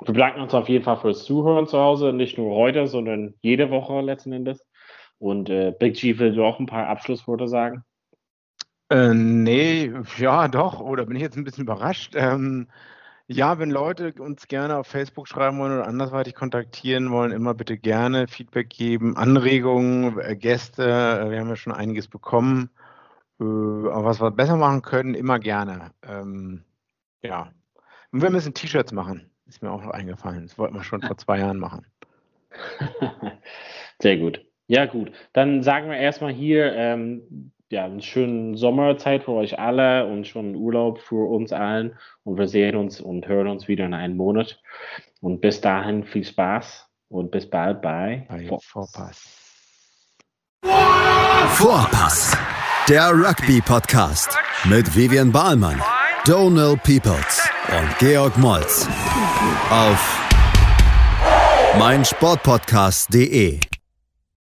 Wir 0.00 0.12
bedanken 0.12 0.40
uns 0.40 0.52
auf 0.54 0.68
jeden 0.68 0.84
Fall 0.84 0.96
fürs 0.96 1.24
Zuhören 1.24 1.66
zu 1.66 1.78
Hause, 1.78 2.12
nicht 2.12 2.36
nur 2.36 2.54
heute, 2.54 2.86
sondern 2.86 3.34
jede 3.40 3.70
Woche 3.70 4.00
letzten 4.00 4.32
Endes. 4.32 4.66
Und 5.18 5.48
äh, 5.48 5.72
Big 5.78 5.94
G 5.94 6.18
will 6.18 6.38
auch 6.40 6.58
ein 6.58 6.66
paar 6.66 6.88
Abschlussworte 6.88 7.48
sagen. 7.48 7.84
Äh, 8.90 9.14
nee, 9.14 9.92
ja, 10.18 10.48
doch. 10.48 10.80
Oder 10.80 11.06
bin 11.06 11.16
ich 11.16 11.22
jetzt 11.22 11.36
ein 11.36 11.44
bisschen 11.44 11.64
überrascht? 11.64 12.14
Ähm, 12.16 12.68
ja, 13.26 13.58
wenn 13.58 13.70
Leute 13.70 14.12
uns 14.18 14.48
gerne 14.48 14.76
auf 14.76 14.86
Facebook 14.86 15.28
schreiben 15.28 15.58
wollen 15.58 15.72
oder 15.72 15.86
andersweitig 15.86 16.34
kontaktieren 16.34 17.10
wollen, 17.10 17.32
immer 17.32 17.54
bitte 17.54 17.78
gerne 17.78 18.28
Feedback 18.28 18.68
geben, 18.68 19.16
Anregungen, 19.16 20.18
äh, 20.20 20.36
Gäste. 20.36 20.82
Äh, 20.82 21.30
wir 21.30 21.40
haben 21.40 21.48
ja 21.48 21.56
schon 21.56 21.72
einiges 21.72 22.08
bekommen. 22.08 22.70
Äh, 23.40 23.44
aber 23.44 24.04
was 24.04 24.20
wir 24.20 24.30
besser 24.30 24.56
machen 24.56 24.82
können, 24.82 25.14
immer 25.14 25.38
gerne. 25.38 25.92
Ähm, 26.02 26.64
ja. 27.22 27.50
Und 28.12 28.22
wir 28.22 28.30
müssen 28.30 28.54
T-Shirts 28.54 28.92
machen. 28.92 29.30
Ist 29.46 29.62
mir 29.62 29.70
auch 29.70 29.82
noch 29.82 29.90
eingefallen. 29.90 30.42
Das 30.46 30.58
wollten 30.58 30.74
wir 30.74 30.84
schon 30.84 31.02
vor 31.02 31.16
zwei 31.16 31.38
Jahren 31.38 31.58
machen. 31.58 31.86
Sehr 34.02 34.18
gut. 34.18 34.44
Ja, 34.66 34.86
gut. 34.86 35.12
Dann 35.32 35.62
sagen 35.62 35.88
wir 35.88 35.96
erstmal 35.96 36.32
hier, 36.32 36.72
ähm, 36.74 37.52
ja, 37.74 37.84
eine 37.84 38.00
schöne 38.00 38.56
Sommerzeit 38.56 39.24
für 39.24 39.32
euch 39.32 39.58
alle 39.58 40.06
und 40.06 40.26
schon 40.26 40.54
Urlaub 40.54 41.00
für 41.00 41.28
uns 41.28 41.52
allen. 41.52 41.98
Und 42.22 42.38
wir 42.38 42.48
sehen 42.48 42.76
uns 42.76 43.00
und 43.00 43.26
hören 43.26 43.48
uns 43.48 43.68
wieder 43.68 43.84
in 43.84 43.94
einem 43.94 44.16
Monat. 44.16 44.60
Und 45.20 45.40
bis 45.40 45.60
dahin 45.60 46.04
viel 46.04 46.24
Spaß 46.24 46.86
und 47.08 47.30
bis 47.30 47.50
bald 47.50 47.82
bei, 47.82 48.26
bei 48.28 48.48
Vorpass. 48.62 49.40
Vorpass, 51.48 52.36
der 52.88 53.10
Rugby-Podcast 53.10 54.38
mit 54.64 54.96
Vivian 54.96 55.30
Bahlmann, 55.32 55.80
Donald 56.24 56.82
Peoples 56.82 57.48
und 57.68 57.98
Georg 57.98 58.36
Moltz 58.38 58.88
auf 59.70 60.20
meinsportpodcast.de. 61.78 63.73